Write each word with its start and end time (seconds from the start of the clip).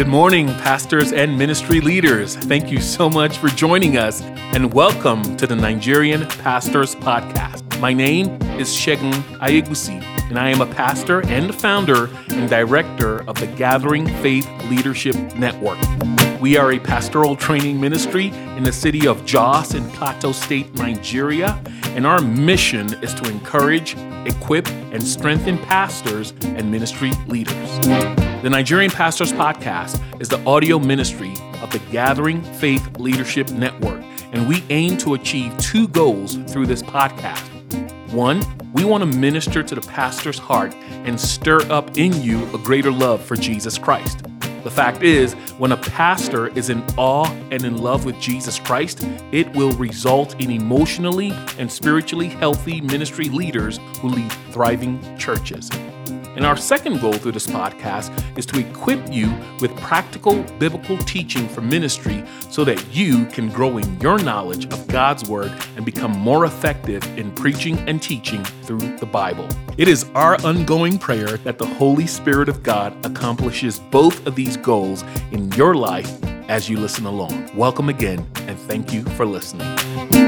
Good 0.00 0.08
morning, 0.08 0.46
pastors 0.46 1.12
and 1.12 1.36
ministry 1.36 1.82
leaders. 1.82 2.34
Thank 2.34 2.72
you 2.72 2.80
so 2.80 3.10
much 3.10 3.36
for 3.36 3.48
joining 3.48 3.98
us 3.98 4.22
and 4.22 4.72
welcome 4.72 5.36
to 5.36 5.46
the 5.46 5.54
Nigerian 5.54 6.26
Pastors 6.26 6.94
Podcast. 6.94 7.78
My 7.80 7.92
name 7.92 8.28
is 8.58 8.68
Segun 8.70 9.12
Aiyegbusi, 9.40 10.02
and 10.30 10.38
I 10.38 10.48
am 10.48 10.62
a 10.62 10.66
pastor 10.66 11.20
and 11.26 11.54
founder 11.54 12.08
and 12.30 12.48
director 12.48 13.28
of 13.28 13.38
the 13.38 13.46
Gathering 13.58 14.06
Faith 14.22 14.48
Leadership 14.70 15.16
Network. 15.36 15.78
We 16.40 16.56
are 16.56 16.72
a 16.72 16.78
pastoral 16.78 17.36
training 17.36 17.78
ministry 17.78 18.28
in 18.56 18.62
the 18.62 18.72
city 18.72 19.06
of 19.06 19.26
Jos 19.26 19.74
in 19.74 19.86
Plateau 19.90 20.32
State, 20.32 20.72
Nigeria, 20.76 21.62
and 21.88 22.06
our 22.06 22.22
mission 22.22 22.94
is 23.02 23.12
to 23.16 23.28
encourage, 23.28 23.98
equip, 24.24 24.66
and 24.94 25.02
strengthen 25.02 25.58
pastors 25.58 26.32
and 26.40 26.70
ministry 26.70 27.12
leaders. 27.26 28.29
The 28.42 28.48
Nigerian 28.48 28.90
Pastors 28.90 29.34
Podcast 29.34 30.00
is 30.18 30.30
the 30.30 30.42
audio 30.46 30.78
ministry 30.78 31.34
of 31.60 31.70
the 31.72 31.78
Gathering 31.92 32.40
Faith 32.54 32.98
Leadership 32.98 33.50
Network, 33.50 34.02
and 34.32 34.48
we 34.48 34.64
aim 34.70 34.96
to 34.96 35.12
achieve 35.12 35.54
two 35.58 35.86
goals 35.88 36.36
through 36.46 36.64
this 36.64 36.82
podcast. 36.82 37.46
One, 38.14 38.42
we 38.72 38.82
want 38.82 39.02
to 39.02 39.18
minister 39.18 39.62
to 39.62 39.74
the 39.74 39.82
pastor's 39.82 40.38
heart 40.38 40.74
and 41.04 41.20
stir 41.20 41.70
up 41.70 41.98
in 41.98 42.18
you 42.22 42.42
a 42.54 42.58
greater 42.58 42.90
love 42.90 43.22
for 43.22 43.36
Jesus 43.36 43.76
Christ. 43.76 44.22
The 44.64 44.70
fact 44.70 45.02
is, 45.02 45.34
when 45.58 45.72
a 45.72 45.76
pastor 45.76 46.48
is 46.56 46.70
in 46.70 46.82
awe 46.96 47.30
and 47.50 47.62
in 47.62 47.76
love 47.76 48.06
with 48.06 48.18
Jesus 48.20 48.58
Christ, 48.58 49.06
it 49.32 49.54
will 49.54 49.72
result 49.72 50.40
in 50.40 50.50
emotionally 50.50 51.32
and 51.58 51.70
spiritually 51.70 52.28
healthy 52.28 52.80
ministry 52.80 53.28
leaders 53.28 53.78
who 54.00 54.08
lead 54.08 54.32
thriving 54.50 55.18
churches. 55.18 55.68
And 56.36 56.46
our 56.46 56.56
second 56.56 57.00
goal 57.00 57.12
through 57.12 57.32
this 57.32 57.46
podcast 57.46 58.10
is 58.38 58.46
to 58.46 58.58
equip 58.60 59.12
you 59.12 59.34
with 59.60 59.76
practical 59.76 60.42
biblical 60.58 60.96
teaching 60.98 61.48
for 61.48 61.60
ministry 61.60 62.24
so 62.50 62.64
that 62.64 62.84
you 62.94 63.26
can 63.26 63.48
grow 63.48 63.78
in 63.78 64.00
your 64.00 64.18
knowledge 64.18 64.66
of 64.66 64.86
God's 64.86 65.28
Word 65.28 65.52
and 65.76 65.84
become 65.84 66.12
more 66.12 66.44
effective 66.44 67.04
in 67.18 67.32
preaching 67.32 67.78
and 67.88 68.02
teaching 68.02 68.44
through 68.62 68.96
the 68.98 69.06
Bible. 69.06 69.48
It 69.76 69.88
is 69.88 70.04
our 70.14 70.40
ongoing 70.44 70.98
prayer 70.98 71.36
that 71.38 71.58
the 71.58 71.66
Holy 71.66 72.06
Spirit 72.06 72.48
of 72.48 72.62
God 72.62 72.94
accomplishes 73.04 73.80
both 73.90 74.26
of 74.26 74.34
these 74.36 74.56
goals 74.56 75.02
in 75.32 75.50
your 75.52 75.74
life 75.74 76.22
as 76.48 76.68
you 76.68 76.78
listen 76.78 77.06
along. 77.06 77.50
Welcome 77.56 77.88
again, 77.88 78.26
and 78.46 78.58
thank 78.58 78.92
you 78.92 79.04
for 79.04 79.24
listening. 79.24 80.19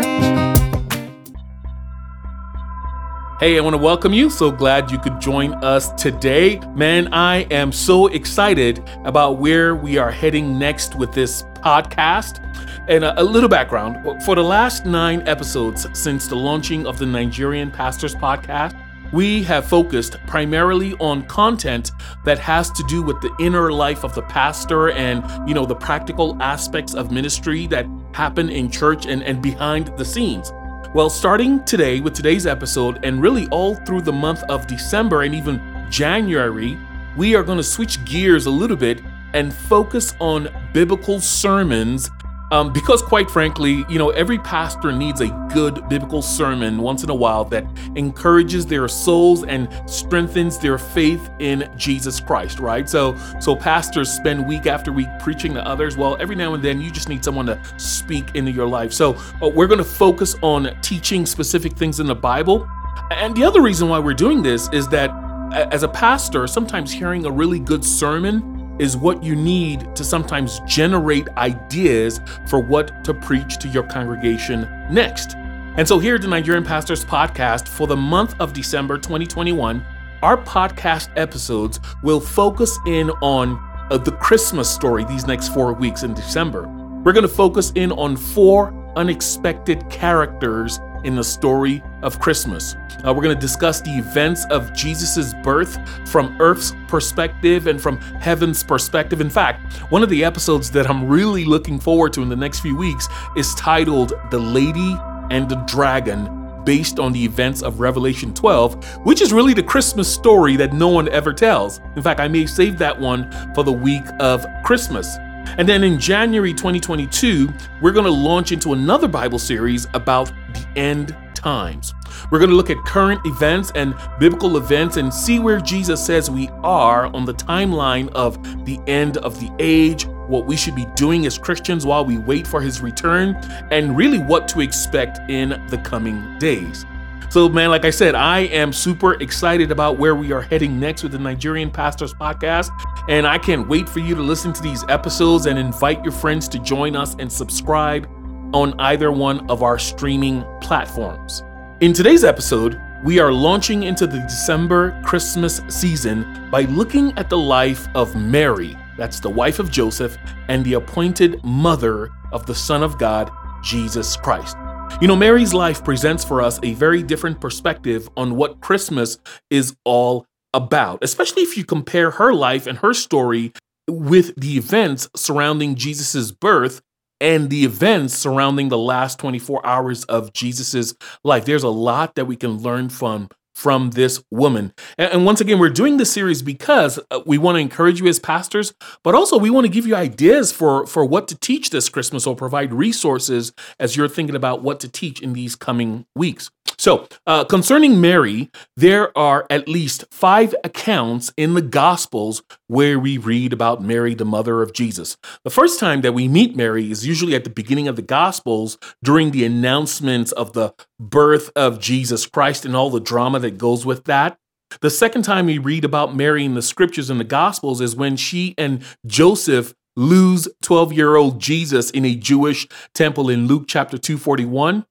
Hey, 3.42 3.58
I 3.58 3.60
want 3.60 3.74
to 3.74 3.82
welcome 3.82 4.12
you. 4.12 4.30
So 4.30 4.52
glad 4.52 4.88
you 4.92 5.00
could 5.00 5.20
join 5.20 5.52
us 5.64 5.90
today. 5.94 6.60
Man, 6.76 7.12
I 7.12 7.38
am 7.50 7.72
so 7.72 8.06
excited 8.06 8.88
about 9.04 9.38
where 9.38 9.74
we 9.74 9.98
are 9.98 10.12
heading 10.12 10.60
next 10.60 10.94
with 10.94 11.12
this 11.12 11.42
podcast. 11.54 12.38
And 12.86 13.02
a, 13.02 13.20
little 13.20 13.48
background 13.48 14.22
for 14.22 14.36
the 14.36 14.44
last 14.44 14.86
nine 14.86 15.26
episodes 15.26 15.88
since 15.92 16.28
the 16.28 16.36
launching 16.36 16.86
of 16.86 17.00
the 17.00 17.06
Nigerian 17.06 17.72
Pastors 17.72 18.14
Podcast, 18.14 18.80
we 19.12 19.42
have 19.42 19.66
focused 19.66 20.18
primarily 20.28 20.94
on 21.00 21.26
content 21.26 21.90
that 22.24 22.38
has 22.38 22.70
to 22.70 22.84
do 22.84 23.02
with 23.02 23.20
the 23.22 23.34
inner 23.40 23.72
life 23.72 24.04
of 24.04 24.14
the 24.14 24.22
pastor 24.22 24.90
and 24.92 25.24
you 25.48 25.52
know 25.52 25.66
the 25.66 25.74
practical 25.74 26.40
aspects 26.40 26.94
of 26.94 27.10
ministry 27.10 27.66
that 27.66 27.86
happen 28.12 28.48
in 28.48 28.70
church 28.70 29.06
and, 29.06 29.24
and 29.24 29.42
behind 29.42 29.88
the 29.98 30.04
scenes 30.04 30.52
well, 30.94 31.08
starting 31.08 31.64
today 31.64 32.00
with 32.00 32.12
today's 32.12 32.46
episode, 32.46 33.02
and 33.02 33.22
really 33.22 33.48
all 33.48 33.76
through 33.76 34.02
the 34.02 34.12
month 34.12 34.42
of 34.50 34.66
December 34.66 35.22
and 35.22 35.34
even 35.34 35.86
January, 35.88 36.78
we 37.16 37.34
are 37.34 37.42
going 37.42 37.56
to 37.56 37.64
switch 37.64 38.04
gears 38.04 38.44
a 38.44 38.50
little 38.50 38.76
bit 38.76 39.00
and 39.32 39.54
focus 39.54 40.14
on 40.20 40.50
biblical 40.74 41.18
sermons 41.18 42.10
um, 42.53 42.70
because, 42.70 43.00
quite 43.00 43.31
frankly, 43.31 43.83
you 43.89 43.98
know, 43.98 44.11
every 44.11 44.39
pastor 44.39 44.93
needs 44.93 45.22
a 45.22 45.28
good 45.54 45.88
biblical 45.88 46.21
sermon 46.21 46.82
once 46.82 47.03
in 47.03 47.09
a 47.09 47.15
while 47.15 47.47
that 47.47 47.65
encourages 47.97 48.66
their 48.66 48.87
souls 48.88 49.43
and 49.44 49.69
strengthens 49.87 50.59
their 50.59 50.76
faith 50.76 51.31
in 51.41 51.69
Jesus 51.78 52.21
Christ, 52.21 52.59
right? 52.59 52.87
So, 52.87 53.16
so 53.41 53.56
pastors 53.56 54.10
spend 54.12 54.47
week 54.47 54.66
after 54.66 54.93
week 54.93 55.09
preaching 55.19 55.54
to 55.54 55.66
others. 55.66 55.97
Well, 55.97 56.19
every 56.21 56.37
now 56.37 56.53
and 56.53 56.62
then 56.62 56.82
you 56.82 56.91
just 56.91 57.09
need 57.09 57.25
someone 57.25 57.47
to 57.47 57.59
speak 57.78 58.34
into 58.34 58.50
your 58.50 58.69
life. 58.69 58.93
So, 58.93 59.15
uh, 59.43 59.49
we're 59.49 59.66
going 59.66 59.78
to 59.78 59.84
focus 59.84 60.37
on 60.43 60.76
teaching 60.82 61.25
specific 61.25 61.72
things 61.72 62.00
in 62.00 62.06
the 62.06 62.15
Bible. 62.15 62.69
And 63.12 63.34
the 63.34 63.44
other 63.44 63.62
reason 63.62 63.88
why 63.88 63.99
we're 63.99 64.12
doing 64.12 64.43
this 64.43 64.69
is 64.75 64.87
that 64.88 65.10
as 65.55 65.84
a 65.84 65.88
pastor, 65.88 66.47
sometimes 66.47 66.93
hearing 66.93 67.25
a 67.25 67.31
really 67.31 67.59
good 67.59 67.82
sermon 67.82 68.51
is 68.78 68.97
what 68.97 69.22
you 69.22 69.37
need 69.37 69.94
to 69.97 70.05
sometimes 70.05 70.60
generate 70.66 71.28
ideas 71.37 72.21
for 72.47 72.60
what 72.60 73.05
to 73.05 73.15
preach 73.15 73.59
to 73.59 73.69
your 73.69 73.83
congregation 73.84 74.62
next. 74.91 75.34
And 75.77 75.88
so, 75.88 75.99
here 75.99 76.16
at 76.16 76.22
the 76.22 76.28
Nigerian 76.28 76.65
Pastors 76.65 77.05
Podcast 77.05 77.69
for 77.69 77.87
the 77.87 77.97
month 77.97 78.34
of 78.41 78.53
December 78.53 78.99
2021, 78.99 79.84
our 80.22 80.37
podcast 80.37 81.09
episodes 81.16 81.81
will 82.03 82.21
focus 82.21 82.78
in 82.87 83.11
on 83.22 83.59
uh, 83.91 83.99
the 83.99 84.12
Christmas 84.12 84.71
story 84.71 85.05
these 85.05 85.27
next 85.27 85.49
four 85.49 85.72
weeks 85.72 86.03
in 86.03 86.15
December. 86.15 86.69
We're 87.03 87.12
going 87.12 87.27
to 87.27 87.34
focus 87.34 87.72
in 87.75 87.91
on 87.93 88.16
four 88.16 88.72
unexpected 88.97 89.88
characters 89.91 90.78
in 91.04 91.14
the 91.14 91.24
story 91.24 91.82
of 92.02 92.18
Christmas. 92.18 92.76
Uh, 93.04 93.12
we're 93.12 93.22
going 93.22 93.34
to 93.34 93.40
discuss 93.40 93.80
the 93.80 93.90
events 93.90 94.44
of 94.50 94.72
Jesus' 94.72 95.34
birth 95.42 95.78
from 96.08 96.36
Earth's 96.40 96.72
perspective 96.88 97.66
and 97.66 97.80
from 97.80 97.98
heaven's 98.00 98.62
perspective. 98.62 99.20
In 99.20 99.30
fact, 99.30 99.72
one 99.90 100.02
of 100.02 100.08
the 100.08 100.24
episodes 100.24 100.70
that 100.70 100.88
I'm 100.88 101.08
really 101.08 101.44
looking 101.44 101.78
forward 101.78 102.12
to 102.14 102.22
in 102.22 102.28
the 102.28 102.36
next 102.36 102.60
few 102.60 102.76
weeks 102.76 103.08
is 103.36 103.54
titled 103.54 104.12
The 104.30 104.38
Lady 104.38 104.96
and 105.30 105.48
the 105.48 105.56
Dragon 105.66 106.38
based 106.64 106.98
on 106.98 107.12
the 107.12 107.24
events 107.24 107.62
of 107.62 107.80
Revelation 107.80 108.32
12, 108.34 109.04
which 109.04 109.20
is 109.20 109.32
really 109.32 109.54
the 109.54 109.62
Christmas 109.62 110.12
story 110.12 110.56
that 110.56 110.72
no 110.72 110.88
one 110.88 111.08
ever 111.08 111.32
tells. 111.32 111.80
In 111.96 112.02
fact, 112.02 112.20
I 112.20 112.28
may 112.28 112.46
save 112.46 112.78
that 112.78 112.98
one 112.98 113.30
for 113.54 113.64
the 113.64 113.72
week 113.72 114.04
of 114.20 114.46
Christmas. 114.64 115.16
And 115.58 115.69
then 115.69 115.84
in 115.84 115.98
January 115.98 116.53
2022, 116.53 117.48
we're 117.80 117.92
going 117.92 118.06
to 118.06 118.10
launch 118.10 118.53
into 118.53 118.72
another 118.72 119.08
Bible 119.08 119.38
series 119.38 119.86
about 119.94 120.32
the 120.53 120.66
end 120.76 121.16
times. 121.34 121.94
We're 122.30 122.38
going 122.38 122.50
to 122.50 122.56
look 122.56 122.70
at 122.70 122.78
current 122.84 123.20
events 123.25 123.72
and 123.75 123.94
biblical 124.19 124.56
events 124.56 124.97
and 124.97 125.12
see 125.12 125.38
where 125.38 125.60
Jesus 125.60 126.04
says 126.04 126.31
we 126.31 126.48
are 126.62 127.06
on 127.06 127.25
the 127.25 127.34
timeline 127.34 128.10
of 128.12 128.42
the 128.64 128.78
end 128.86 129.16
of 129.19 129.38
the 129.41 129.50
age, 129.58 130.06
what 130.28 130.47
we 130.47 130.56
should 130.56 130.76
be 130.76 130.86
doing 130.94 131.26
as 131.26 131.36
Christians 131.36 131.84
while 131.84 132.04
we 132.04 132.19
wait 132.19 132.47
for 132.47 132.60
his 132.60 132.81
return, 132.81 133.34
and 133.70 133.97
really 133.97 134.19
what 134.19 134.48
to 134.48 134.60
expect 134.60 135.19
in 135.31 135.50
the 135.69 135.78
coming 135.78 136.38
days. 136.38 136.86
So, 137.31 137.49
man, 137.49 137.71
like 137.71 137.84
I 137.84 137.91
said, 137.91 138.15
I 138.15 138.41
am 138.41 138.72
super 138.72 139.15
excited 139.22 139.71
about 139.71 139.99
where 139.99 140.15
we 140.15 140.33
are 140.33 140.43
heading 140.43 140.78
next 140.78 141.03
with 141.03 141.12
the 141.12 141.19
Nigerian 141.19 141.71
Pastors 141.71 142.12
Podcast. 142.15 142.71
And 143.09 143.27
I 143.27 143.38
can't 143.38 143.69
wait 143.69 143.88
for 143.88 144.00
you 144.00 144.15
to 144.15 144.22
listen 144.22 144.53
to 144.53 144.62
these 144.62 144.84
episodes 144.88 145.47
and 145.47 145.59
invite 145.59 146.03
your 146.03 146.12
friends 146.12 146.49
to 146.49 146.59
join 146.59 146.94
us 146.97 147.16
and 147.19 147.31
subscribe 147.31 148.09
on 148.55 148.78
either 148.81 149.11
one 149.11 149.49
of 149.50 149.62
our 149.62 149.78
streaming 149.78 150.44
platforms. 150.61 151.43
In 151.81 151.93
today's 151.93 152.22
episode, 152.22 152.81
we 153.05 153.19
are 153.19 153.32
launching 153.32 153.82
into 153.82 154.06
the 154.06 154.21
December 154.21 155.00
Christmas 155.03 155.61
season 155.69 156.49
by 156.50 156.62
looking 156.62 157.12
at 157.19 157.28
the 157.28 157.38
life 157.38 157.88
of 157.97 158.15
Mary, 158.15 158.77
that's 158.97 159.19
the 159.19 159.31
wife 159.31 159.59
of 159.59 159.71
Joseph, 159.71 160.16
and 160.49 160.65
the 160.65 160.75
appointed 160.75 161.43
mother 161.43 162.11
of 162.31 162.47
the 162.47 162.55
Son 162.55 162.82
of 162.82 162.99
God, 162.99 163.31
Jesus 163.65 164.16
Christ. 164.16 164.56
You 165.00 165.08
know, 165.08 165.16
Mary's 165.16 165.53
life 165.53 165.82
presents 165.82 166.25
for 166.25 166.41
us 166.41 166.60
a 166.62 166.75
very 166.75 167.03
different 167.03 167.41
perspective 167.41 168.08
on 168.16 168.36
what 168.36 168.60
Christmas 168.60 169.19
is 169.50 169.75
all 169.84 170.26
about, 170.54 171.03
especially 171.03 171.42
if 171.42 171.56
you 171.56 171.64
compare 171.64 172.12
her 172.12 172.32
life 172.32 172.66
and 172.66 172.78
her 172.78 172.94
story 172.94 173.52
with 173.88 174.32
the 174.37 174.56
events 174.56 175.08
surrounding 175.17 175.75
Jesus' 175.75 176.31
birth 176.31 176.82
and 177.20 177.50
the 177.50 177.64
events 177.64 178.17
surrounding 178.17 178.69
the 178.69 178.78
last 178.78 179.19
24 179.19 179.64
hours 179.67 180.05
of 180.05 180.32
Jesus' 180.32 180.94
life. 181.25 181.44
There's 181.44 181.62
a 181.62 181.69
lot 181.69 182.14
that 182.14 182.26
we 182.26 182.37
can 182.37 182.58
learn 182.58 182.88
from 182.88 183.28
from 183.62 183.91
this 183.91 184.20
woman. 184.29 184.73
And, 184.99 185.12
and, 185.12 185.25
once 185.25 185.41
again, 185.41 185.61
we're 185.61 185.70
doing 185.70 185.97
this 185.97 186.12
series 186.12 186.43
because 186.43 186.99
uh, 187.12 187.20
we 187.25 187.38
want 187.38 187.55
to 187.55 187.61
encourage 187.61 188.00
you 188.00 188.09
as 188.09 188.19
pastors, 188.19 188.75
but 189.05 189.14
also 189.14 189.38
we 189.38 189.50
want 189.50 189.67
to 189.67 189.73
give 189.73 189.87
you 189.87 189.94
ideas 189.94 190.50
for, 190.50 190.85
for 190.85 191.05
what 191.05 191.29
to 191.29 191.37
teach 191.37 191.70
this 191.70 191.88
Christmas 191.88 192.26
or 192.26 192.35
provide 192.35 192.75
resources 192.75 193.53
as 193.79 193.97
you're 193.97 194.09
thinking 194.09 194.35
about 194.35 194.62
what 194.62 194.81
to 194.81 194.88
teach 194.88 195.23
in 195.23 195.32
these 195.32 195.55
coming 195.55 196.06
weeks. 196.17 196.50
So, 196.82 197.06
uh, 197.29 197.44
concerning 197.44 198.00
Mary, 198.00 198.50
there 198.76 199.17
are 199.17 199.46
at 199.49 199.69
least 199.69 200.05
five 200.11 200.52
accounts 200.64 201.32
in 201.37 201.55
the 201.55 201.62
Gospels 201.62 202.43
where 202.67 202.99
we 202.99 203.19
read 203.19 203.52
about 203.52 203.84
Mary, 203.84 204.17
the 204.17 204.25
mother 204.25 204.62
of 204.62 204.73
Jesus. 204.73 205.17
The 205.44 205.50
first 205.50 205.79
time 205.79 206.00
that 206.00 206.12
we 206.12 206.26
meet 206.26 206.56
Mary 206.56 206.90
is 206.90 207.06
usually 207.06 207.37
at 207.37 207.44
the 207.44 207.50
beginning 207.50 207.87
of 207.87 207.94
the 207.94 208.02
Gospels 208.02 208.79
during 209.00 209.31
the 209.31 209.44
announcements 209.44 210.32
of 210.32 210.55
the 210.55 210.75
birth 210.99 211.52
of 211.55 211.79
Jesus 211.79 212.26
Christ 212.26 212.64
and 212.64 212.75
all 212.75 212.90
the 212.90 212.99
drama 212.99 213.38
that 213.38 213.58
goes 213.58 213.87
with 213.87 214.02
that. 214.06 214.37
The 214.81 214.90
second 214.90 215.23
time 215.23 215.46
we 215.46 215.58
read 215.58 215.84
about 215.84 216.17
Mary 216.17 216.44
in 216.44 216.55
the 216.55 216.62
scriptures 216.62 217.11
and 217.11 217.20
the 217.20 217.25
gospels 217.25 217.81
is 217.81 217.94
when 217.94 218.17
she 218.17 218.56
and 218.58 218.82
Joseph 219.06 219.73
lose 219.94 220.49
12 220.62 220.93
year 220.94 221.14
old 221.14 221.40
Jesus 221.40 221.90
in 221.90 222.05
a 222.05 222.17
Jewish 222.17 222.67
temple 222.93 223.31
in 223.31 223.46
Luke 223.46 223.67
chapter 223.69 223.99
241. 223.99 224.84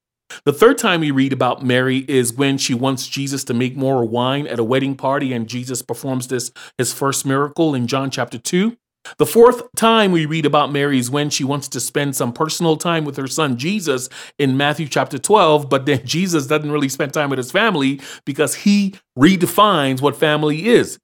The 0.45 0.53
third 0.53 0.77
time 0.77 1.01
we 1.01 1.11
read 1.11 1.33
about 1.33 1.63
Mary 1.63 2.05
is 2.07 2.33
when 2.33 2.57
she 2.57 2.73
wants 2.73 3.07
Jesus 3.07 3.43
to 3.45 3.53
make 3.53 3.75
more 3.75 4.05
wine 4.05 4.47
at 4.47 4.59
a 4.59 4.63
wedding 4.63 4.95
party, 4.95 5.33
and 5.33 5.47
Jesus 5.47 5.81
performs 5.81 6.27
this, 6.27 6.51
his 6.77 6.93
first 6.93 7.25
miracle 7.25 7.75
in 7.75 7.87
John 7.87 8.09
chapter 8.09 8.37
2. 8.37 8.77
The 9.17 9.25
fourth 9.25 9.63
time 9.75 10.11
we 10.11 10.25
read 10.25 10.45
about 10.45 10.71
Mary 10.71 10.99
is 10.99 11.09
when 11.09 11.31
she 11.31 11.43
wants 11.43 11.67
to 11.69 11.79
spend 11.79 12.15
some 12.15 12.31
personal 12.31 12.77
time 12.77 13.03
with 13.03 13.17
her 13.17 13.27
son 13.27 13.57
Jesus 13.57 14.09
in 14.37 14.57
Matthew 14.57 14.87
chapter 14.87 15.17
12, 15.17 15.69
but 15.69 15.85
then 15.85 16.01
Jesus 16.05 16.47
doesn't 16.47 16.71
really 16.71 16.89
spend 16.89 17.13
time 17.13 17.29
with 17.29 17.37
his 17.37 17.51
family 17.51 17.99
because 18.25 18.55
he 18.55 18.93
redefines 19.17 20.01
what 20.01 20.15
family 20.15 20.67
is. 20.67 20.99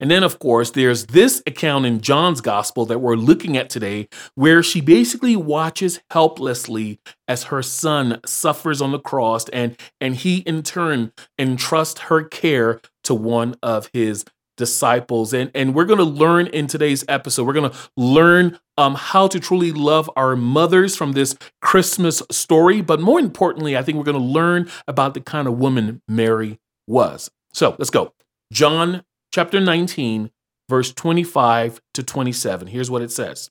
And 0.00 0.10
then, 0.10 0.22
of 0.22 0.38
course, 0.38 0.70
there's 0.70 1.06
this 1.06 1.42
account 1.46 1.86
in 1.86 2.00
John's 2.00 2.40
gospel 2.40 2.84
that 2.86 2.98
we're 2.98 3.14
looking 3.14 3.56
at 3.56 3.70
today, 3.70 4.08
where 4.34 4.62
she 4.62 4.80
basically 4.80 5.36
watches 5.36 6.00
helplessly 6.10 7.00
as 7.28 7.44
her 7.44 7.62
son 7.62 8.20
suffers 8.26 8.82
on 8.82 8.92
the 8.92 8.98
cross, 8.98 9.48
and, 9.50 9.76
and 10.00 10.16
he 10.16 10.38
in 10.38 10.62
turn 10.62 11.12
entrusts 11.38 12.00
her 12.02 12.24
care 12.24 12.80
to 13.04 13.14
one 13.14 13.54
of 13.62 13.88
his 13.92 14.24
disciples. 14.56 15.32
And, 15.32 15.50
and 15.54 15.74
we're 15.74 15.84
going 15.84 15.98
to 15.98 16.04
learn 16.04 16.46
in 16.48 16.66
today's 16.66 17.04
episode, 17.08 17.46
we're 17.46 17.52
going 17.52 17.70
to 17.70 17.76
learn 17.96 18.58
um, 18.76 18.94
how 18.94 19.28
to 19.28 19.40
truly 19.40 19.72
love 19.72 20.10
our 20.16 20.36
mothers 20.36 20.96
from 20.96 21.12
this 21.12 21.36
Christmas 21.60 22.22
story. 22.30 22.80
But 22.80 23.00
more 23.00 23.20
importantly, 23.20 23.76
I 23.76 23.82
think 23.82 23.98
we're 23.98 24.04
going 24.04 24.18
to 24.18 24.22
learn 24.22 24.70
about 24.86 25.14
the 25.14 25.20
kind 25.20 25.48
of 25.48 25.58
woman 25.58 26.02
Mary 26.08 26.58
was. 26.86 27.30
So 27.52 27.76
let's 27.78 27.90
go. 27.90 28.12
John 28.52 29.04
chapter 29.34 29.58
19, 29.58 30.30
verse 30.68 30.92
25 30.92 31.80
to 31.92 32.04
27. 32.04 32.68
Here's 32.68 32.88
what 32.88 33.02
it 33.02 33.10
says 33.10 33.50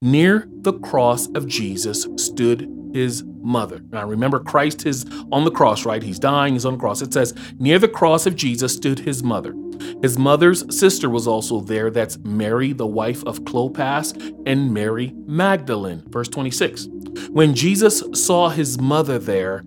Near 0.00 0.48
the 0.50 0.72
cross 0.72 1.28
of 1.34 1.46
Jesus 1.46 2.08
stood 2.16 2.70
his 2.94 3.22
mother. 3.42 3.82
Now 3.90 4.08
remember, 4.08 4.40
Christ 4.40 4.86
is 4.86 5.04
on 5.30 5.44
the 5.44 5.50
cross, 5.50 5.84
right? 5.84 6.02
He's 6.02 6.18
dying, 6.18 6.54
he's 6.54 6.64
on 6.64 6.74
the 6.74 6.78
cross. 6.78 7.02
It 7.02 7.12
says, 7.12 7.34
Near 7.58 7.78
the 7.78 7.86
cross 7.86 8.24
of 8.24 8.34
Jesus 8.34 8.74
stood 8.74 8.98
his 8.98 9.22
mother. 9.22 9.54
His 10.00 10.18
mother's 10.18 10.64
sister 10.74 11.10
was 11.10 11.26
also 11.26 11.60
there. 11.60 11.90
That's 11.90 12.16
Mary, 12.20 12.72
the 12.72 12.86
wife 12.86 13.22
of 13.24 13.40
Clopas, 13.40 14.14
and 14.46 14.72
Mary 14.72 15.12
Magdalene. 15.26 16.02
Verse 16.08 16.28
26. 16.28 16.88
When 17.28 17.54
Jesus 17.54 18.02
saw 18.14 18.48
his 18.48 18.80
mother 18.80 19.18
there 19.18 19.64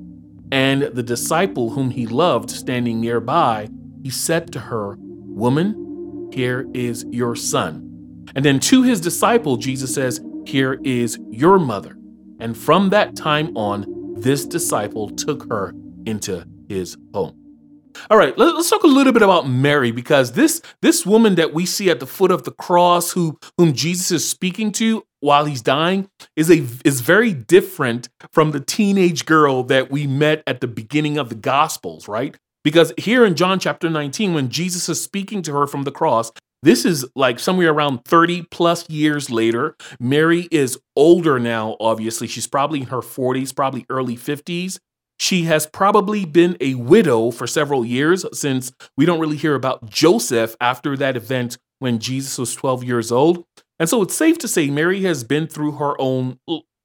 and 0.52 0.82
the 0.82 1.04
disciple 1.04 1.70
whom 1.70 1.92
he 1.92 2.08
loved 2.08 2.50
standing 2.50 3.00
nearby, 3.00 3.70
he 4.02 4.10
said 4.10 4.52
to 4.54 4.60
her, 4.62 4.98
Woman, 5.38 6.32
here 6.34 6.68
is 6.74 7.06
your 7.12 7.36
son. 7.36 8.26
And 8.36 8.44
then 8.44 8.60
to 8.62 8.82
his 8.82 9.00
disciple, 9.00 9.58
Jesus 9.58 9.94
says, 9.94 10.20
Here 10.48 10.80
is 10.84 11.20
your 11.30 11.60
mother. 11.60 11.96
And 12.40 12.58
from 12.58 12.90
that 12.90 13.16
time 13.16 13.56
on, 13.56 14.16
this 14.18 14.48
disciple 14.48 15.12
took 15.12 15.48
her 15.52 15.76
into 16.08 16.44
his 16.68 16.98
home. 17.14 17.36
All 18.10 18.18
right, 18.18 18.36
let's 18.36 18.68
talk 18.68 18.82
a 18.82 18.88
little 18.88 19.14
bit 19.14 19.22
about 19.22 19.48
Mary 19.48 19.92
because 19.92 20.32
this 20.32 20.60
this 20.82 21.06
woman 21.06 21.36
that 21.36 21.54
we 21.54 21.68
see 21.68 21.92
at 21.92 22.00
the 22.00 22.08
foot 22.08 22.32
of 22.32 22.44
the 22.44 22.52
cross, 22.52 23.12
who 23.12 23.38
whom 23.60 23.74
Jesus 23.74 24.10
is 24.10 24.28
speaking 24.28 24.72
to 24.74 25.04
while 25.20 25.46
he's 25.46 25.62
dying, 25.62 26.10
is 26.36 26.50
a 26.50 26.66
is 26.84 27.02
very 27.02 27.34
different 27.34 28.10
from 28.32 28.52
the 28.52 28.60
teenage 28.60 29.26
girl 29.26 29.62
that 29.66 29.92
we 29.92 30.08
met 30.08 30.42
at 30.48 30.62
the 30.62 30.68
beginning 30.68 31.20
of 31.20 31.30
the 31.30 31.36
Gospels, 31.36 32.08
right? 32.08 32.36
Because 32.68 32.92
here 32.98 33.26
in 33.26 33.36
John 33.36 33.60
chapter 33.60 33.90
19, 33.90 34.34
when 34.34 34.50
Jesus 34.50 34.90
is 34.90 35.02
speaking 35.02 35.42
to 35.44 35.54
her 35.54 35.68
from 35.68 35.84
the 35.84 35.92
cross, 35.92 36.34
this 36.62 36.84
is 36.84 37.06
like 37.16 37.40
somewhere 37.40 37.72
around 37.72 38.04
30 38.04 38.44
plus 38.52 38.90
years 38.90 39.30
later. 39.30 39.78
Mary 40.02 40.50
is 40.52 40.78
older 40.94 41.40
now, 41.40 41.78
obviously. 41.80 42.28
She's 42.28 42.46
probably 42.46 42.82
in 42.82 42.88
her 42.88 42.98
40s, 42.98 43.56
probably 43.56 43.86
early 43.90 44.18
50s. 44.18 44.80
She 45.18 45.44
has 45.44 45.66
probably 45.66 46.26
been 46.26 46.58
a 46.60 46.74
widow 46.74 47.32
for 47.32 47.48
several 47.48 47.86
years 47.86 48.26
since 48.38 48.74
we 48.98 49.06
don't 49.06 49.22
really 49.22 49.38
hear 49.38 49.56
about 49.56 49.90
Joseph 49.90 50.58
after 50.60 50.98
that 50.98 51.16
event 51.16 51.58
when 51.80 52.00
Jesus 52.00 52.38
was 52.38 52.54
12 52.54 52.84
years 52.84 53.14
old. 53.14 53.46
And 53.80 53.88
so 53.88 54.02
it's 54.02 54.14
safe 54.14 54.40
to 54.40 54.48
say 54.50 54.70
Mary 54.70 55.04
has 55.04 55.24
been 55.24 55.48
through 55.48 55.78
her 55.78 55.96
own 56.02 56.38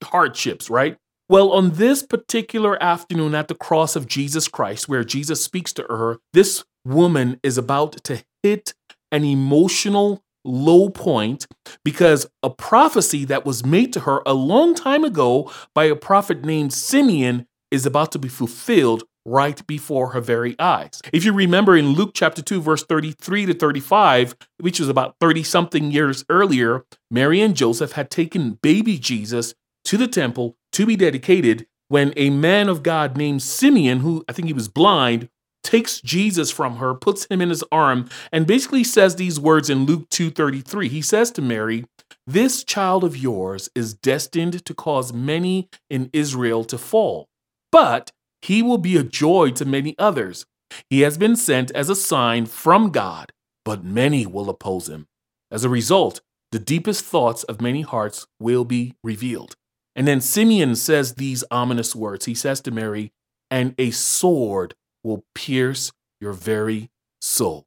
hardships, 0.04 0.70
right? 0.70 0.96
Well, 1.32 1.52
on 1.52 1.70
this 1.70 2.02
particular 2.02 2.80
afternoon 2.82 3.34
at 3.34 3.48
the 3.48 3.54
cross 3.54 3.96
of 3.96 4.06
Jesus 4.06 4.48
Christ, 4.48 4.86
where 4.86 5.02
Jesus 5.02 5.42
speaks 5.42 5.72
to 5.72 5.82
her, 5.84 6.18
this 6.34 6.62
woman 6.84 7.40
is 7.42 7.56
about 7.56 8.04
to 8.04 8.22
hit 8.42 8.74
an 9.10 9.24
emotional 9.24 10.22
low 10.44 10.90
point 10.90 11.46
because 11.86 12.26
a 12.42 12.50
prophecy 12.50 13.24
that 13.24 13.46
was 13.46 13.64
made 13.64 13.94
to 13.94 14.00
her 14.00 14.20
a 14.26 14.34
long 14.34 14.74
time 14.74 15.04
ago 15.04 15.50
by 15.74 15.84
a 15.84 15.96
prophet 15.96 16.44
named 16.44 16.74
Simeon 16.74 17.46
is 17.70 17.86
about 17.86 18.12
to 18.12 18.18
be 18.18 18.28
fulfilled 18.28 19.04
right 19.24 19.66
before 19.66 20.12
her 20.12 20.20
very 20.20 20.54
eyes. 20.58 21.00
If 21.14 21.24
you 21.24 21.32
remember 21.32 21.78
in 21.78 21.94
Luke 21.94 22.10
chapter 22.12 22.42
2, 22.42 22.60
verse 22.60 22.84
33 22.84 23.46
to 23.46 23.54
35, 23.54 24.36
which 24.60 24.78
was 24.78 24.90
about 24.90 25.16
30 25.18 25.44
something 25.44 25.92
years 25.92 26.26
earlier, 26.28 26.84
Mary 27.10 27.40
and 27.40 27.56
Joseph 27.56 27.92
had 27.92 28.10
taken 28.10 28.58
baby 28.62 28.98
Jesus 28.98 29.54
to 29.86 29.96
the 29.96 30.08
temple 30.08 30.58
to 30.72 30.86
be 30.86 30.96
dedicated 30.96 31.66
when 31.88 32.12
a 32.16 32.30
man 32.30 32.68
of 32.68 32.82
God 32.82 33.16
named 33.16 33.42
Simeon, 33.42 34.00
who 34.00 34.24
I 34.28 34.32
think 34.32 34.48
he 34.48 34.54
was 34.54 34.68
blind, 34.68 35.28
takes 35.62 36.00
Jesus 36.00 36.50
from 36.50 36.76
her, 36.76 36.94
puts 36.94 37.26
him 37.26 37.40
in 37.40 37.50
his 37.50 37.62
arm, 37.70 38.08
and 38.32 38.46
basically 38.46 38.82
says 38.82 39.16
these 39.16 39.38
words 39.38 39.70
in 39.70 39.84
Luke 39.84 40.08
2:33. 40.08 40.88
He 40.88 41.02
says 41.02 41.30
to 41.32 41.42
Mary, 41.42 41.84
"This 42.26 42.64
child 42.64 43.04
of 43.04 43.16
yours 43.16 43.68
is 43.74 43.94
destined 43.94 44.64
to 44.64 44.74
cause 44.74 45.12
many 45.12 45.68
in 45.88 46.10
Israel 46.12 46.64
to 46.64 46.78
fall, 46.78 47.28
but 47.70 48.10
he 48.40 48.62
will 48.62 48.78
be 48.78 48.96
a 48.96 49.04
joy 49.04 49.50
to 49.52 49.64
many 49.64 49.94
others. 49.98 50.46
He 50.88 51.02
has 51.02 51.18
been 51.18 51.36
sent 51.36 51.70
as 51.72 51.88
a 51.88 51.94
sign 51.94 52.46
from 52.46 52.90
God, 52.90 53.30
but 53.64 53.84
many 53.84 54.26
will 54.26 54.48
oppose 54.48 54.88
him. 54.88 55.06
As 55.50 55.62
a 55.62 55.68
result, 55.68 56.22
the 56.50 56.58
deepest 56.58 57.04
thoughts 57.04 57.44
of 57.44 57.60
many 57.60 57.82
hearts 57.82 58.26
will 58.40 58.64
be 58.64 58.94
revealed." 59.04 59.54
And 59.94 60.08
then 60.08 60.20
Simeon 60.20 60.74
says 60.76 61.14
these 61.14 61.44
ominous 61.50 61.94
words. 61.94 62.24
He 62.24 62.34
says 62.34 62.60
to 62.62 62.70
Mary, 62.70 63.12
and 63.50 63.74
a 63.78 63.90
sword 63.90 64.74
will 65.04 65.24
pierce 65.34 65.92
your 66.20 66.32
very 66.32 66.90
soul. 67.20 67.66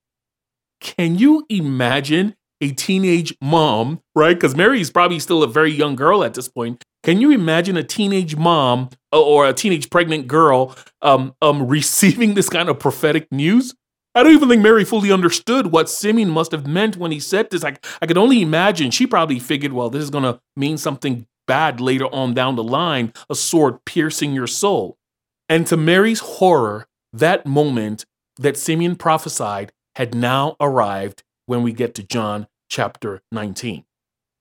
Can 0.81 1.17
you 1.17 1.45
imagine 1.49 2.35
a 2.61 2.71
teenage 2.71 3.35
mom, 3.41 4.01
right? 4.15 4.35
Because 4.35 4.55
Mary 4.55 4.81
is 4.81 4.89
probably 4.89 5.19
still 5.19 5.43
a 5.43 5.47
very 5.47 5.71
young 5.71 5.95
girl 5.95 6.23
at 6.23 6.33
this 6.33 6.47
point. 6.47 6.83
Can 7.03 7.21
you 7.21 7.31
imagine 7.31 7.77
a 7.77 7.83
teenage 7.83 8.35
mom 8.35 8.89
uh, 9.13 9.21
or 9.21 9.47
a 9.47 9.53
teenage 9.53 9.89
pregnant 9.89 10.27
girl 10.27 10.75
um, 11.01 11.35
um, 11.41 11.67
receiving 11.67 12.33
this 12.33 12.49
kind 12.49 12.69
of 12.69 12.79
prophetic 12.79 13.31
news? 13.31 13.75
I 14.15 14.23
don't 14.23 14.31
even 14.31 14.47
think 14.47 14.61
Mary 14.61 14.85
fully 14.85 15.11
understood 15.11 15.67
what 15.67 15.89
Simeon 15.89 16.29
must 16.29 16.53
have 16.53 16.65
meant 16.65 16.95
when 16.95 17.11
he 17.11 17.19
said 17.19 17.49
this. 17.49 17.65
I, 17.65 17.77
I 18.01 18.07
could 18.07 18.17
only 18.17 18.41
imagine 18.41 18.89
she 18.89 19.05
probably 19.05 19.39
figured, 19.39 19.73
well, 19.73 19.89
this 19.89 20.03
is 20.03 20.09
going 20.09 20.23
to 20.23 20.39
mean 20.55 20.77
something 20.77 21.27
bad 21.47 21.79
later 21.79 22.05
on 22.07 22.33
down 22.33 22.55
the 22.55 22.63
line, 22.63 23.13
a 23.29 23.35
sword 23.35 23.83
piercing 23.85 24.33
your 24.33 24.47
soul. 24.47 24.97
And 25.47 25.67
to 25.67 25.77
Mary's 25.77 26.19
horror, 26.19 26.87
that 27.13 27.45
moment 27.45 28.05
that 28.37 28.57
Simeon 28.57 28.95
prophesied 28.95 29.71
had 29.95 30.13
now 30.13 30.55
arrived 30.59 31.23
when 31.45 31.63
we 31.63 31.71
get 31.71 31.95
to 31.95 32.03
John 32.03 32.47
chapter 32.69 33.21
19. 33.31 33.85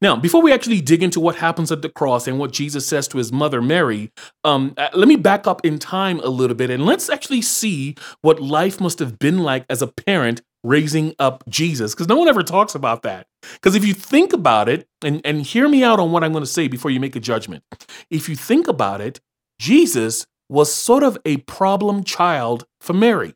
Now, 0.00 0.16
before 0.16 0.42
we 0.42 0.52
actually 0.52 0.80
dig 0.80 1.02
into 1.02 1.20
what 1.20 1.36
happens 1.36 1.72
at 1.72 1.80
the 1.80 1.88
cross 1.88 2.26
and 2.26 2.38
what 2.38 2.52
Jesus 2.52 2.86
says 2.86 3.08
to 3.08 3.18
his 3.18 3.32
mother 3.32 3.62
Mary, 3.62 4.12
um, 4.42 4.74
uh, 4.76 4.88
let 4.92 5.08
me 5.08 5.16
back 5.16 5.46
up 5.46 5.64
in 5.64 5.78
time 5.78 6.20
a 6.20 6.28
little 6.28 6.56
bit 6.56 6.68
and 6.68 6.84
let's 6.84 7.08
actually 7.08 7.40
see 7.40 7.94
what 8.20 8.38
life 8.40 8.80
must 8.80 8.98
have 8.98 9.18
been 9.18 9.38
like 9.38 9.64
as 9.70 9.80
a 9.80 9.86
parent 9.86 10.42
raising 10.64 11.14
up 11.18 11.44
Jesus, 11.48 11.94
because 11.94 12.08
no 12.08 12.16
one 12.16 12.26
ever 12.26 12.42
talks 12.42 12.74
about 12.74 13.02
that. 13.02 13.28
Because 13.52 13.76
if 13.76 13.84
you 13.84 13.94
think 13.94 14.32
about 14.32 14.68
it, 14.68 14.88
and, 15.02 15.20
and 15.24 15.42
hear 15.42 15.68
me 15.68 15.84
out 15.84 16.00
on 16.00 16.10
what 16.10 16.24
I'm 16.24 16.32
going 16.32 16.42
to 16.42 16.50
say 16.50 16.66
before 16.66 16.90
you 16.90 16.98
make 16.98 17.14
a 17.14 17.20
judgment. 17.20 17.62
If 18.10 18.28
you 18.28 18.34
think 18.34 18.66
about 18.66 19.00
it, 19.00 19.20
Jesus 19.60 20.26
was 20.48 20.74
sort 20.74 21.02
of 21.02 21.18
a 21.24 21.36
problem 21.38 22.02
child 22.02 22.66
for 22.80 22.94
Mary. 22.94 23.34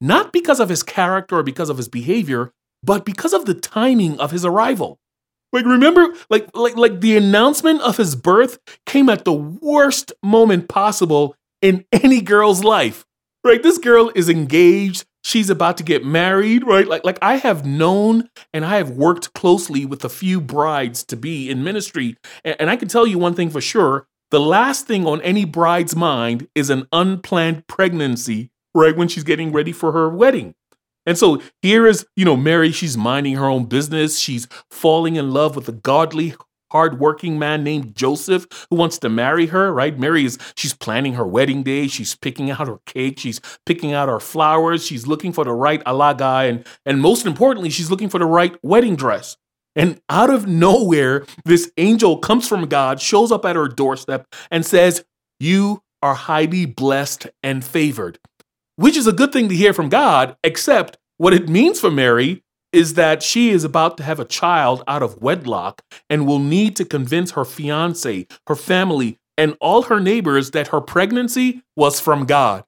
Not 0.00 0.32
because 0.32 0.60
of 0.60 0.68
his 0.68 0.82
character 0.82 1.38
or 1.38 1.42
because 1.42 1.68
of 1.68 1.76
his 1.76 1.88
behavior, 1.88 2.52
but 2.82 3.04
because 3.04 3.32
of 3.32 3.44
the 3.44 3.54
timing 3.54 4.18
of 4.18 4.30
his 4.30 4.44
arrival. 4.44 4.98
Like 5.52 5.64
remember, 5.64 6.14
like 6.30 6.48
like 6.54 6.76
like 6.76 7.00
the 7.00 7.16
announcement 7.16 7.80
of 7.82 7.96
his 7.96 8.14
birth 8.14 8.58
came 8.86 9.08
at 9.08 9.24
the 9.24 9.32
worst 9.32 10.12
moment 10.22 10.68
possible 10.68 11.34
in 11.60 11.84
any 11.92 12.20
girl's 12.20 12.62
life. 12.62 13.04
Right? 13.42 13.62
This 13.62 13.78
girl 13.78 14.12
is 14.14 14.28
engaged 14.28 15.04
she's 15.22 15.50
about 15.50 15.76
to 15.78 15.82
get 15.82 16.04
married, 16.04 16.66
right? 16.66 16.86
Like 16.86 17.04
like 17.04 17.18
I 17.22 17.36
have 17.36 17.66
known 17.66 18.28
and 18.52 18.64
I 18.64 18.76
have 18.76 18.90
worked 18.90 19.32
closely 19.34 19.84
with 19.84 20.04
a 20.04 20.08
few 20.08 20.40
brides 20.40 21.04
to 21.04 21.16
be 21.16 21.50
in 21.50 21.64
ministry, 21.64 22.16
and, 22.44 22.56
and 22.60 22.70
I 22.70 22.76
can 22.76 22.88
tell 22.88 23.06
you 23.06 23.18
one 23.18 23.34
thing 23.34 23.50
for 23.50 23.60
sure: 23.60 24.06
the 24.30 24.40
last 24.40 24.86
thing 24.86 25.06
on 25.06 25.20
any 25.22 25.44
bride's 25.44 25.96
mind 25.96 26.48
is 26.54 26.70
an 26.70 26.86
unplanned 26.92 27.66
pregnancy, 27.66 28.50
right 28.74 28.96
when 28.96 29.08
she's 29.08 29.24
getting 29.24 29.52
ready 29.52 29.72
for 29.72 29.92
her 29.92 30.08
wedding. 30.08 30.54
And 31.06 31.16
so 31.18 31.40
here 31.62 31.86
is, 31.86 32.06
you 32.14 32.24
know, 32.24 32.36
Mary, 32.36 32.72
she's 32.72 32.96
minding 32.96 33.34
her 33.36 33.46
own 33.46 33.64
business. 33.64 34.18
She's 34.18 34.46
falling 34.70 35.16
in 35.16 35.30
love 35.30 35.56
with 35.56 35.68
a 35.68 35.72
godly, 35.72 36.34
hardworking 36.72 37.38
man 37.38 37.64
named 37.64 37.94
Joseph 37.94 38.46
who 38.70 38.76
wants 38.76 38.98
to 38.98 39.08
marry 39.08 39.46
her, 39.46 39.72
right? 39.72 39.98
Mary 39.98 40.24
is 40.24 40.38
she's 40.56 40.74
planning 40.74 41.14
her 41.14 41.26
wedding 41.26 41.62
day, 41.62 41.86
she's 41.86 42.14
picking 42.14 42.50
out 42.50 42.68
her 42.68 42.78
cake, 42.86 43.18
she's 43.18 43.40
picking 43.66 43.92
out 43.92 44.08
her 44.08 44.20
flowers, 44.20 44.84
she's 44.84 45.06
looking 45.06 45.32
for 45.32 45.44
the 45.44 45.52
right 45.52 45.82
alaga, 45.84 46.48
and 46.48 46.66
and 46.86 47.00
most 47.00 47.26
importantly, 47.26 47.70
she's 47.70 47.90
looking 47.90 48.08
for 48.08 48.18
the 48.18 48.26
right 48.26 48.56
wedding 48.62 48.96
dress. 48.96 49.36
And 49.76 50.00
out 50.08 50.30
of 50.30 50.46
nowhere, 50.46 51.24
this 51.44 51.70
angel 51.76 52.18
comes 52.18 52.48
from 52.48 52.66
God, 52.66 53.00
shows 53.00 53.30
up 53.30 53.44
at 53.44 53.56
her 53.56 53.68
doorstep, 53.68 54.26
and 54.50 54.66
says, 54.66 55.04
You 55.38 55.82
are 56.02 56.14
highly 56.14 56.66
blessed 56.66 57.28
and 57.42 57.64
favored, 57.64 58.18
which 58.76 58.96
is 58.96 59.06
a 59.06 59.12
good 59.12 59.32
thing 59.32 59.48
to 59.48 59.54
hear 59.54 59.72
from 59.72 59.88
God, 59.88 60.36
except 60.42 60.98
what 61.18 61.34
it 61.34 61.48
means 61.48 61.80
for 61.80 61.90
Mary 61.90 62.42
is 62.72 62.94
that 62.94 63.22
she 63.22 63.50
is 63.50 63.64
about 63.64 63.96
to 63.96 64.02
have 64.02 64.20
a 64.20 64.24
child 64.24 64.82
out 64.86 65.02
of 65.02 65.20
wedlock 65.20 65.82
and 66.08 66.26
will 66.26 66.38
need 66.38 66.76
to 66.76 66.84
convince 66.84 67.32
her 67.32 67.44
fiance, 67.44 68.26
her 68.46 68.56
family, 68.56 69.18
and 69.36 69.56
all 69.60 69.82
her 69.82 70.00
neighbors 70.00 70.50
that 70.50 70.68
her 70.68 70.80
pregnancy 70.80 71.62
was 71.76 71.98
from 72.00 72.26
God. 72.26 72.64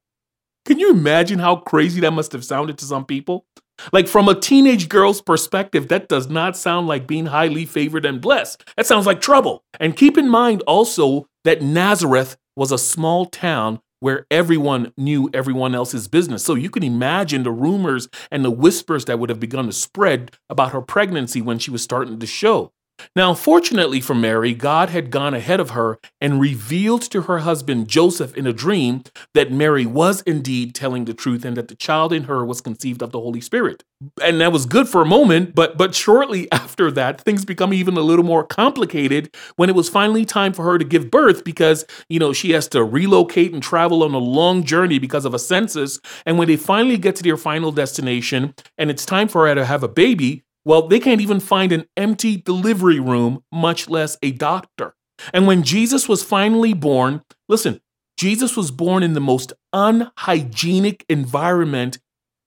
Can 0.65 0.79
you 0.79 0.91
imagine 0.91 1.39
how 1.39 1.57
crazy 1.57 2.01
that 2.01 2.13
must 2.13 2.33
have 2.33 2.45
sounded 2.45 2.79
to 2.79 2.85
some 2.85 3.05
people? 3.05 3.45
Like, 3.93 4.07
from 4.07 4.29
a 4.29 4.39
teenage 4.39 4.89
girl's 4.89 5.21
perspective, 5.21 5.89
that 5.89 6.09
does 6.09 6.29
not 6.29 6.57
sound 6.57 6.87
like 6.87 7.07
being 7.07 7.27
highly 7.27 7.67
favored 7.67 8.05
and 8.05 8.21
blessed. 8.21 8.65
That 8.77 8.87
sounds 8.87 9.07
like 9.07 9.21
trouble. 9.21 9.65
And 9.81 9.97
keep 9.97 10.17
in 10.17 10.29
mind 10.29 10.63
also 10.63 11.27
that 11.45 11.63
Nazareth 11.63 12.37
was 12.55 12.71
a 12.71 12.79
small 12.79 13.27
town 13.27 13.81
where 14.03 14.27
everyone 14.33 14.93
knew 14.97 15.31
everyone 15.33 15.77
else's 15.77 16.09
business. 16.09 16.45
So 16.45 16.57
you 16.57 16.71
can 16.71 16.83
imagine 16.83 17.45
the 17.45 17.53
rumors 17.53 18.09
and 18.33 18.45
the 18.45 18.51
whispers 18.51 19.05
that 19.05 19.21
would 19.21 19.31
have 19.31 19.39
begun 19.39 19.67
to 19.67 19.73
spread 19.73 20.33
about 20.51 20.73
her 20.73 20.81
pregnancy 20.81 21.41
when 21.41 21.61
she 21.61 21.71
was 21.71 21.85
starting 21.85 22.19
to 22.19 22.27
show. 22.27 22.73
Now, 23.15 23.35
fortunately 23.35 24.01
for 24.01 24.15
Mary, 24.15 24.55
God 24.55 24.89
had 24.89 25.11
gone 25.11 25.35
ahead 25.35 25.61
of 25.61 25.71
her 25.71 25.99
and 26.21 26.41
revealed 26.41 27.03
to 27.11 27.23
her 27.23 27.39
husband 27.39 27.89
Joseph 27.89 28.37
in 28.37 28.47
a 28.47 28.53
dream 28.53 29.05
that 29.35 29.53
Mary 29.53 29.87
was 29.87 30.23
indeed 30.23 30.75
telling 30.75 31.05
the 31.05 31.15
truth 31.15 31.45
and 31.45 31.57
that 31.57 31.69
the 31.69 31.75
child 31.75 32.13
in 32.13 32.25
her 32.25 32.45
was 32.45 32.61
conceived 32.61 33.03
of 33.03 33.13
the 33.13 33.21
Holy 33.21 33.41
Spirit. 33.41 33.85
And 34.23 34.41
that 34.41 34.53
was 34.53 34.67
good 34.67 34.89
for 34.89 35.03
a 35.03 35.07
moment, 35.07 35.55
but 35.55 35.77
but 35.77 35.95
shortly 35.95 36.51
after 36.53 36.91
that, 36.93 37.21
things 37.21 37.45
become 37.45 37.73
even 37.73 37.97
a 37.97 38.01
little 38.01 38.25
more 38.25 38.45
complicated 38.45 39.35
when 39.57 39.69
it 39.69 39.75
was 39.75 39.89
finally 39.89 40.25
time 40.25 40.53
for 40.53 40.65
her 40.65 40.79
to 40.79 40.85
give 40.85 41.11
birth 41.11 41.45
because, 41.45 41.85
you 42.09 42.19
know, 42.19 42.33
she 42.33 42.51
has 42.53 42.67
to 42.69 42.83
relocate 42.83 43.53
and 43.53 43.63
travel 43.63 44.03
on 44.03 44.15
a 44.15 44.19
long 44.19 44.65
journey 44.65 44.99
because 44.99 45.25
of 45.25 45.35
a 45.35 45.39
census. 45.39 46.01
And 46.27 46.39
when 46.39 46.49
they 46.49 46.57
finally 46.57 46.99
get 46.99 47.17
to 47.17 47.23
their 47.23 47.37
final 47.37 47.73
destination 47.73 48.55
and 48.79 48.91
it's 48.91 49.07
time 49.07 49.29
for 49.29 49.47
her 49.47 49.55
to 49.55 49.65
have 49.65 49.83
a 49.83 49.89
baby, 49.89 50.45
well, 50.65 50.89
they 50.89 51.01
can't 51.01 51.21
even 51.21 51.41
find 51.41 51.73
an 51.73 51.87
empty 51.97 52.37
delivery 52.37 53.01
room, 53.01 53.43
much 53.53 53.89
less 53.89 54.17
a 54.23 54.33
doctor. 54.33 54.95
And 55.33 55.47
when 55.47 55.63
Jesus 55.63 56.09
was 56.09 56.23
finally 56.23 56.75
born, 56.75 57.23
listen, 57.49 57.81
Jesus 58.17 58.57
was 58.57 58.71
born 58.71 59.03
in 59.03 59.15
the 59.15 59.21
most 59.21 59.53
unhygienic 59.73 61.05
environment 61.09 61.99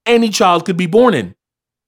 any 0.06 0.30
child 0.30 0.66
could 0.66 0.78
be 0.78 0.86
born 0.86 1.14
in. 1.14 1.36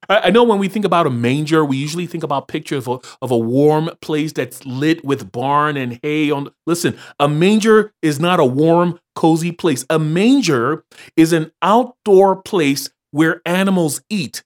I 0.10 0.30
know 0.30 0.44
when 0.44 0.60
we 0.60 0.70
think 0.70 0.86
about 0.86 1.08
a 1.08 1.10
manger, 1.10 1.66
we 1.66 1.76
usually 1.76 2.06
think 2.06 2.24
about 2.24 2.48
pictures 2.48 2.88
of 2.88 3.04
a, 3.04 3.08
of 3.22 3.32
a 3.32 3.38
warm 3.38 3.90
place 4.02 4.32
that's 4.32 4.66
lit 4.66 5.04
with 5.04 5.32
barn 5.32 5.76
and 5.76 6.00
hay 6.02 6.32
on. 6.32 6.50
Listen, 6.66 6.98
a 7.20 7.28
manger 7.28 7.94
is 8.02 8.20
not 8.20 8.40
a 8.40 8.46
warm, 8.46 9.00
cozy 9.16 9.52
place. 9.52 9.86
A 9.90 10.00
manger 10.00 10.86
is 11.18 11.34
an 11.34 11.52
outdoor 11.62 12.42
place 12.42 12.90
where 13.12 13.42
animals 13.46 14.02
eat. 14.10 14.44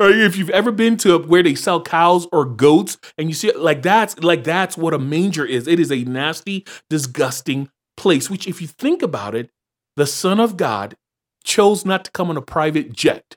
If 0.00 0.36
you've 0.36 0.50
ever 0.50 0.70
been 0.70 0.96
to 0.98 1.18
where 1.18 1.42
they 1.42 1.56
sell 1.56 1.82
cows 1.82 2.28
or 2.30 2.44
goats 2.44 2.98
and 3.16 3.28
you 3.28 3.34
see 3.34 3.52
like 3.52 3.82
that's 3.82 4.18
like 4.20 4.44
that's 4.44 4.76
what 4.76 4.94
a 4.94 4.98
manger 4.98 5.44
is. 5.44 5.66
It 5.66 5.80
is 5.80 5.90
a 5.90 6.04
nasty, 6.04 6.64
disgusting 6.88 7.68
place, 7.96 8.30
which 8.30 8.46
if 8.46 8.60
you 8.60 8.68
think 8.68 9.02
about 9.02 9.34
it, 9.34 9.50
the 9.96 10.06
Son 10.06 10.38
of 10.38 10.56
God 10.56 10.96
chose 11.42 11.84
not 11.84 12.04
to 12.04 12.10
come 12.12 12.30
on 12.30 12.36
a 12.36 12.42
private 12.42 12.92
jet. 12.92 13.36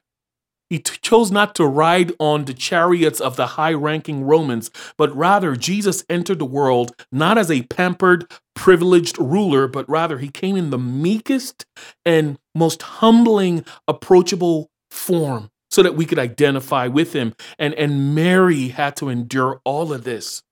He 0.69 0.79
t- 0.79 0.97
chose 1.01 1.31
not 1.31 1.55
to 1.55 1.65
ride 1.65 2.13
on 2.19 2.45
the 2.45 2.53
chariots 2.53 3.19
of 3.19 3.35
the 3.35 3.47
high 3.47 3.73
ranking 3.73 4.23
Romans, 4.23 4.71
but 4.97 5.13
rather 5.15 5.55
Jesus 5.55 6.05
entered 6.09 6.39
the 6.39 6.45
world 6.45 6.95
not 7.11 7.37
as 7.37 7.51
a 7.51 7.63
pampered, 7.63 8.31
privileged 8.55 9.17
ruler, 9.19 9.67
but 9.67 9.89
rather 9.89 10.19
he 10.19 10.29
came 10.29 10.55
in 10.55 10.69
the 10.69 10.77
meekest 10.77 11.65
and 12.05 12.37
most 12.55 12.81
humbling, 12.83 13.65
approachable 13.87 14.69
form 14.89 15.50
so 15.71 15.81
that 15.81 15.95
we 15.95 16.05
could 16.05 16.19
identify 16.19 16.87
with 16.87 17.13
him. 17.13 17.33
And, 17.57 17.73
and 17.75 18.13
Mary 18.13 18.69
had 18.69 18.95
to 18.97 19.09
endure 19.09 19.61
all 19.63 19.93
of 19.93 20.03
this. 20.03 20.43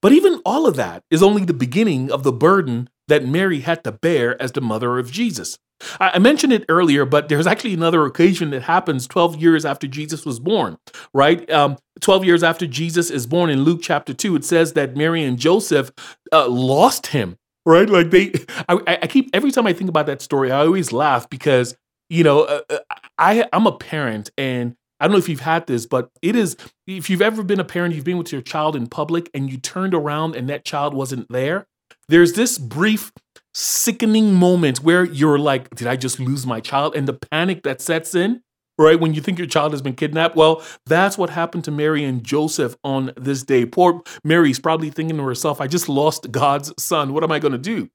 But 0.00 0.12
even 0.12 0.40
all 0.46 0.66
of 0.66 0.76
that 0.76 1.02
is 1.10 1.22
only 1.22 1.44
the 1.44 1.52
beginning 1.52 2.10
of 2.10 2.22
the 2.22 2.32
burden 2.32 2.88
that 3.08 3.26
Mary 3.26 3.60
had 3.60 3.84
to 3.84 3.92
bear 3.92 4.40
as 4.40 4.52
the 4.52 4.60
mother 4.60 4.98
of 4.98 5.10
Jesus. 5.10 5.58
I 5.98 6.18
mentioned 6.18 6.52
it 6.52 6.66
earlier, 6.68 7.06
but 7.06 7.28
there's 7.28 7.46
actually 7.46 7.72
another 7.72 8.04
occasion 8.04 8.50
that 8.50 8.62
happens 8.62 9.06
12 9.06 9.36
years 9.36 9.64
after 9.64 9.86
Jesus 9.86 10.26
was 10.26 10.38
born, 10.38 10.76
right? 11.14 11.50
Um, 11.50 11.78
12 12.00 12.24
years 12.24 12.42
after 12.42 12.66
Jesus 12.66 13.10
is 13.10 13.26
born 13.26 13.48
in 13.48 13.62
Luke 13.62 13.80
chapter 13.82 14.12
2, 14.12 14.36
it 14.36 14.44
says 14.44 14.74
that 14.74 14.94
Mary 14.94 15.24
and 15.24 15.38
Joseph 15.38 15.90
uh, 16.32 16.48
lost 16.48 17.08
him, 17.08 17.38
right? 17.64 17.88
Like 17.88 18.10
they, 18.10 18.32
I, 18.68 18.98
I, 19.02 19.06
keep, 19.06 19.30
every 19.32 19.50
time 19.50 19.66
I 19.66 19.72
think 19.72 19.88
about 19.88 20.04
that 20.06 20.20
story, 20.20 20.52
I 20.52 20.60
always 20.66 20.92
laugh 20.92 21.30
because 21.30 21.74
you 22.10 22.24
know, 22.24 22.42
uh, 22.42 22.60
uh, 22.68 22.78
I 23.20 23.46
I'm 23.52 23.66
a 23.66 23.72
parent 23.72 24.30
and 24.36 24.74
I 24.98 25.06
don't 25.06 25.12
know 25.12 25.18
if 25.18 25.28
you've 25.28 25.40
had 25.40 25.66
this, 25.66 25.86
but 25.86 26.10
it 26.22 26.34
is 26.34 26.56
if 26.86 27.08
you've 27.08 27.22
ever 27.22 27.42
been 27.42 27.60
a 27.60 27.64
parent, 27.64 27.94
you've 27.94 28.04
been 28.04 28.18
with 28.18 28.32
your 28.32 28.42
child 28.42 28.74
in 28.74 28.86
public 28.88 29.30
and 29.32 29.50
you 29.50 29.58
turned 29.58 29.94
around 29.94 30.34
and 30.34 30.48
that 30.50 30.64
child 30.64 30.94
wasn't 30.94 31.30
there. 31.30 31.66
There's 32.08 32.32
this 32.32 32.58
brief 32.58 33.12
sickening 33.54 34.34
moment 34.34 34.82
where 34.82 35.04
you're 35.04 35.38
like, 35.38 35.70
did 35.74 35.86
I 35.86 35.96
just 35.96 36.18
lose 36.18 36.46
my 36.46 36.60
child? 36.60 36.96
And 36.96 37.06
the 37.06 37.14
panic 37.14 37.62
that 37.62 37.80
sets 37.80 38.14
in, 38.14 38.42
right? 38.78 38.98
When 38.98 39.14
you 39.14 39.20
think 39.20 39.38
your 39.38 39.46
child 39.46 39.72
has 39.72 39.82
been 39.82 39.94
kidnapped. 39.94 40.36
Well, 40.36 40.62
that's 40.86 41.16
what 41.16 41.30
happened 41.30 41.64
to 41.64 41.70
Mary 41.70 42.04
and 42.04 42.24
Joseph 42.24 42.76
on 42.82 43.12
this 43.16 43.42
day. 43.42 43.66
Poor 43.66 44.02
Mary's 44.24 44.58
probably 44.58 44.90
thinking 44.90 45.16
to 45.18 45.22
herself, 45.24 45.60
I 45.60 45.66
just 45.66 45.88
lost 45.88 46.30
God's 46.30 46.72
son. 46.82 47.12
What 47.12 47.24
am 47.24 47.32
I 47.32 47.38
going 47.38 47.52
to 47.52 47.58
do? 47.58 47.90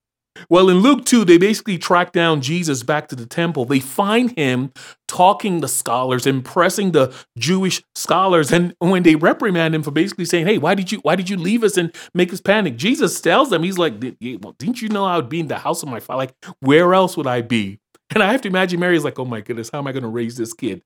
Well, 0.50 0.70
in 0.70 0.78
Luke 0.78 1.06
2, 1.06 1.26
they 1.26 1.38
basically 1.38 1.78
track 1.78 2.12
down 2.12 2.42
Jesus 2.42 2.84
back 2.84 3.08
to 3.08 3.16
the 3.16 3.26
temple. 3.26 3.66
They 3.66 3.80
find 3.80 4.38
him 4.38 4.72
talking 5.08 5.62
to 5.62 5.68
scholars, 5.68 6.28
impressing 6.28 6.92
the 6.92 7.14
Jewish 7.38 7.82
scholars. 7.96 8.52
And 8.52 8.76
when 8.80 9.04
they 9.04 9.16
reprimand 9.16 9.74
him 9.74 9.84
for 9.84 9.92
basically 9.92 10.26
saying, 10.26 10.48
Hey, 10.48 10.58
why 10.58 10.76
did 10.76 10.92
you 10.92 11.00
why 11.00 11.16
did 11.16 11.30
you 11.30 11.38
leave 11.38 11.64
us 11.64 11.78
and 11.78 11.96
make 12.14 12.34
us 12.34 12.42
panic? 12.42 12.76
Jesus 12.78 13.20
tells 13.22 13.50
them, 13.50 13.64
He's 13.64 13.78
like, 13.78 13.94
Well, 14.02 14.56
didn't 14.60 14.82
you 14.82 14.90
know 14.90 15.06
I 15.06 15.16
would 15.16 15.30
be 15.30 15.40
in 15.40 15.48
the 15.48 15.60
house 15.60 15.84
of 15.84 15.90
my 15.90 16.00
father? 16.00 16.18
Like, 16.18 16.34
where 16.60 16.94
else 16.94 17.18
would 17.18 17.28
I 17.28 17.42
be? 17.42 17.80
And 18.14 18.22
I 18.22 18.32
have 18.32 18.42
to 18.42 18.48
imagine 18.48 18.80
Mary's 18.80 19.04
like, 19.04 19.20
Oh 19.20 19.26
my 19.26 19.42
goodness, 19.42 19.70
how 19.72 19.80
am 19.80 19.88
I 19.88 19.92
going 19.92 20.04
to 20.04 20.10
raise 20.10 20.38
this 20.38 20.54
kid? 20.54 20.84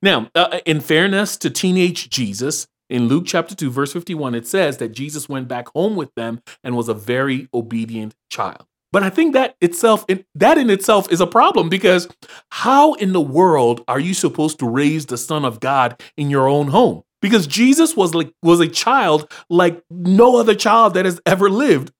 Now, 0.00 0.30
uh, 0.34 0.60
in 0.64 0.80
fairness 0.80 1.36
to 1.38 1.50
teenage 1.50 2.08
Jesus, 2.08 2.66
in 2.88 3.08
Luke 3.08 3.24
chapter 3.26 3.54
2, 3.54 3.70
verse 3.70 3.92
51, 3.92 4.34
it 4.34 4.46
says 4.46 4.76
that 4.78 4.92
Jesus 4.92 5.28
went 5.28 5.48
back 5.48 5.68
home 5.68 5.96
with 5.96 6.14
them 6.14 6.42
and 6.62 6.76
was 6.76 6.88
a 6.88 6.94
very 6.94 7.48
obedient 7.54 8.14
child. 8.30 8.66
But 8.92 9.02
I 9.02 9.10
think 9.10 9.32
that 9.32 9.56
itself, 9.60 10.04
that 10.34 10.58
in 10.58 10.70
itself 10.70 11.10
is 11.10 11.20
a 11.20 11.26
problem 11.26 11.68
because 11.68 12.08
how 12.50 12.92
in 12.94 13.12
the 13.12 13.20
world 13.20 13.82
are 13.88 13.98
you 13.98 14.14
supposed 14.14 14.58
to 14.58 14.68
raise 14.68 15.06
the 15.06 15.16
Son 15.16 15.44
of 15.44 15.60
God 15.60 16.00
in 16.16 16.30
your 16.30 16.46
own 16.46 16.68
home? 16.68 17.02
Because 17.22 17.46
Jesus 17.46 17.96
was 17.96 18.14
like 18.14 18.32
was 18.42 18.60
a 18.60 18.68
child 18.68 19.30
like 19.48 19.82
no 19.90 20.36
other 20.36 20.54
child 20.54 20.94
that 20.94 21.04
has 21.04 21.20
ever 21.24 21.48
lived. 21.48 21.92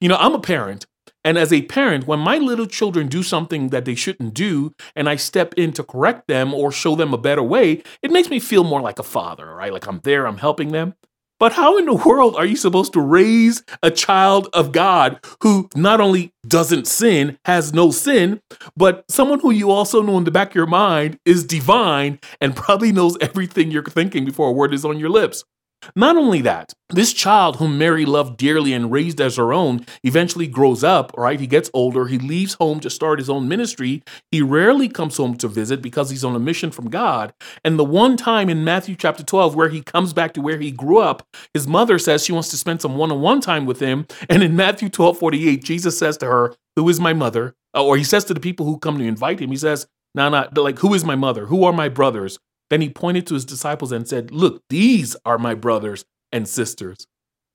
You 0.00 0.08
know, 0.08 0.16
I'm 0.16 0.34
a 0.34 0.40
parent, 0.40 0.86
and 1.24 1.36
as 1.36 1.52
a 1.52 1.62
parent, 1.62 2.06
when 2.06 2.20
my 2.20 2.38
little 2.38 2.66
children 2.66 3.08
do 3.08 3.22
something 3.22 3.68
that 3.68 3.84
they 3.84 3.94
shouldn't 3.94 4.34
do, 4.34 4.72
and 4.94 5.08
I 5.08 5.16
step 5.16 5.52
in 5.54 5.72
to 5.72 5.82
correct 5.82 6.28
them 6.28 6.54
or 6.54 6.70
show 6.70 6.94
them 6.94 7.12
a 7.12 7.18
better 7.18 7.42
way, 7.42 7.82
it 8.02 8.10
makes 8.10 8.30
me 8.30 8.38
feel 8.38 8.64
more 8.64 8.80
like 8.80 8.98
a 8.98 9.02
father, 9.02 9.52
right? 9.54 9.72
Like 9.72 9.86
I'm 9.86 10.00
there, 10.04 10.26
I'm 10.26 10.38
helping 10.38 10.72
them. 10.72 10.94
But 11.38 11.52
how 11.52 11.78
in 11.78 11.86
the 11.86 11.94
world 11.94 12.34
are 12.34 12.44
you 12.44 12.56
supposed 12.56 12.92
to 12.94 13.00
raise 13.00 13.62
a 13.82 13.90
child 13.90 14.48
of 14.52 14.72
God 14.72 15.20
who 15.42 15.68
not 15.76 16.00
only 16.00 16.32
doesn't 16.46 16.86
sin, 16.88 17.38
has 17.44 17.72
no 17.72 17.92
sin, 17.92 18.40
but 18.76 19.04
someone 19.08 19.38
who 19.40 19.52
you 19.52 19.70
also 19.70 20.02
know 20.02 20.18
in 20.18 20.24
the 20.24 20.32
back 20.32 20.50
of 20.50 20.54
your 20.56 20.66
mind 20.66 21.18
is 21.24 21.44
divine 21.44 22.18
and 22.40 22.56
probably 22.56 22.90
knows 22.90 23.16
everything 23.20 23.70
you're 23.70 23.84
thinking 23.84 24.24
before 24.24 24.48
a 24.48 24.52
word 24.52 24.74
is 24.74 24.84
on 24.84 24.98
your 24.98 25.10
lips? 25.10 25.44
Not 25.94 26.16
only 26.16 26.40
that, 26.42 26.74
this 26.90 27.12
child 27.12 27.56
whom 27.56 27.78
Mary 27.78 28.04
loved 28.04 28.36
dearly 28.36 28.72
and 28.72 28.90
raised 28.90 29.20
as 29.20 29.36
her 29.36 29.52
own 29.52 29.86
eventually 30.02 30.46
grows 30.46 30.82
up, 30.82 31.12
right? 31.16 31.38
He 31.38 31.46
gets 31.46 31.70
older, 31.72 32.06
he 32.06 32.18
leaves 32.18 32.54
home 32.54 32.80
to 32.80 32.90
start 32.90 33.18
his 33.18 33.30
own 33.30 33.48
ministry. 33.48 34.02
He 34.30 34.42
rarely 34.42 34.88
comes 34.88 35.16
home 35.16 35.36
to 35.36 35.48
visit 35.48 35.82
because 35.82 36.10
he's 36.10 36.24
on 36.24 36.34
a 36.34 36.40
mission 36.40 36.70
from 36.70 36.90
God. 36.90 37.32
And 37.64 37.78
the 37.78 37.84
one 37.84 38.16
time 38.16 38.48
in 38.48 38.64
Matthew 38.64 38.96
chapter 38.96 39.22
12 39.22 39.54
where 39.54 39.68
he 39.68 39.82
comes 39.82 40.12
back 40.12 40.34
to 40.34 40.40
where 40.40 40.58
he 40.58 40.70
grew 40.70 40.98
up, 40.98 41.26
his 41.54 41.66
mother 41.66 41.98
says 41.98 42.24
she 42.24 42.32
wants 42.32 42.50
to 42.50 42.56
spend 42.56 42.82
some 42.82 42.96
one 42.96 43.12
on 43.12 43.20
one 43.20 43.40
time 43.40 43.66
with 43.66 43.80
him. 43.80 44.06
And 44.28 44.42
in 44.42 44.56
Matthew 44.56 44.88
12 44.88 45.18
48, 45.18 45.64
Jesus 45.64 45.98
says 45.98 46.16
to 46.18 46.26
her, 46.26 46.54
Who 46.76 46.88
is 46.88 47.00
my 47.00 47.12
mother? 47.12 47.54
Uh, 47.74 47.84
or 47.84 47.96
he 47.96 48.04
says 48.04 48.24
to 48.24 48.34
the 48.34 48.40
people 48.40 48.66
who 48.66 48.78
come 48.78 48.98
to 48.98 49.04
invite 49.04 49.40
him, 49.40 49.50
he 49.50 49.56
says, 49.56 49.86
No, 50.14 50.28
nah, 50.28 50.48
nah, 50.52 50.62
like, 50.62 50.78
who 50.78 50.94
is 50.94 51.04
my 51.04 51.16
mother? 51.16 51.46
Who 51.46 51.64
are 51.64 51.72
my 51.72 51.88
brothers? 51.88 52.38
Then 52.70 52.80
he 52.80 52.90
pointed 52.90 53.26
to 53.26 53.34
his 53.34 53.44
disciples 53.44 53.92
and 53.92 54.06
said, 54.06 54.30
Look, 54.30 54.62
these 54.68 55.16
are 55.24 55.38
my 55.38 55.54
brothers 55.54 56.04
and 56.32 56.48
sisters. 56.48 57.06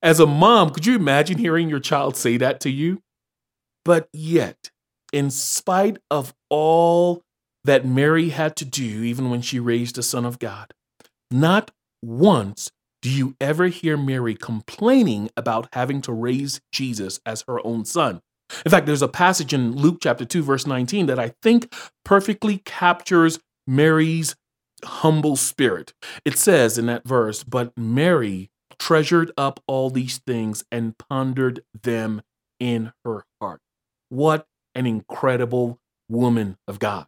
As 0.01 0.19
a 0.19 0.25
mom, 0.25 0.71
could 0.71 0.85
you 0.85 0.95
imagine 0.95 1.37
hearing 1.37 1.69
your 1.69 1.79
child 1.79 2.17
say 2.17 2.37
that 2.37 2.59
to 2.61 2.69
you? 2.69 3.01
But 3.85 4.09
yet, 4.11 4.71
in 5.11 5.29
spite 5.29 5.97
of 6.09 6.33
all 6.49 7.21
that 7.63 7.85
Mary 7.85 8.29
had 8.29 8.55
to 8.57 8.65
do, 8.65 9.03
even 9.03 9.29
when 9.29 9.41
she 9.41 9.59
raised 9.59 9.95
the 9.95 10.03
Son 10.03 10.25
of 10.25 10.39
God, 10.39 10.73
not 11.31 11.71
once 12.01 12.71
do 13.03 13.09
you 13.09 13.35
ever 13.41 13.67
hear 13.67 13.97
Mary 13.97 14.33
complaining 14.33 15.29
about 15.35 15.67
having 15.73 16.01
to 16.01 16.13
raise 16.13 16.61
Jesus 16.71 17.19
as 17.25 17.43
her 17.47 17.65
own 17.67 17.83
son. 17.83 18.21
In 18.65 18.71
fact, 18.71 18.85
there's 18.85 19.01
a 19.01 19.09
passage 19.09 19.53
in 19.53 19.75
Luke 19.75 19.97
chapter 20.01 20.23
2, 20.23 20.41
verse 20.41 20.65
19, 20.65 21.07
that 21.07 21.19
I 21.19 21.33
think 21.41 21.73
perfectly 22.05 22.59
captures 22.59 23.39
Mary's 23.67 24.35
humble 24.85 25.35
spirit. 25.35 25.93
It 26.25 26.37
says 26.37 26.77
in 26.77 26.85
that 26.87 27.07
verse, 27.07 27.43
But 27.43 27.77
Mary 27.77 28.49
treasured 28.79 29.31
up 29.37 29.59
all 29.67 29.89
these 29.89 30.17
things 30.19 30.63
and 30.71 30.97
pondered 30.97 31.63
them 31.81 32.21
in 32.59 32.91
her 33.05 33.25
heart. 33.41 33.61
What 34.09 34.47
an 34.75 34.85
incredible 34.85 35.79
woman 36.09 36.57
of 36.67 36.79
God. 36.79 37.07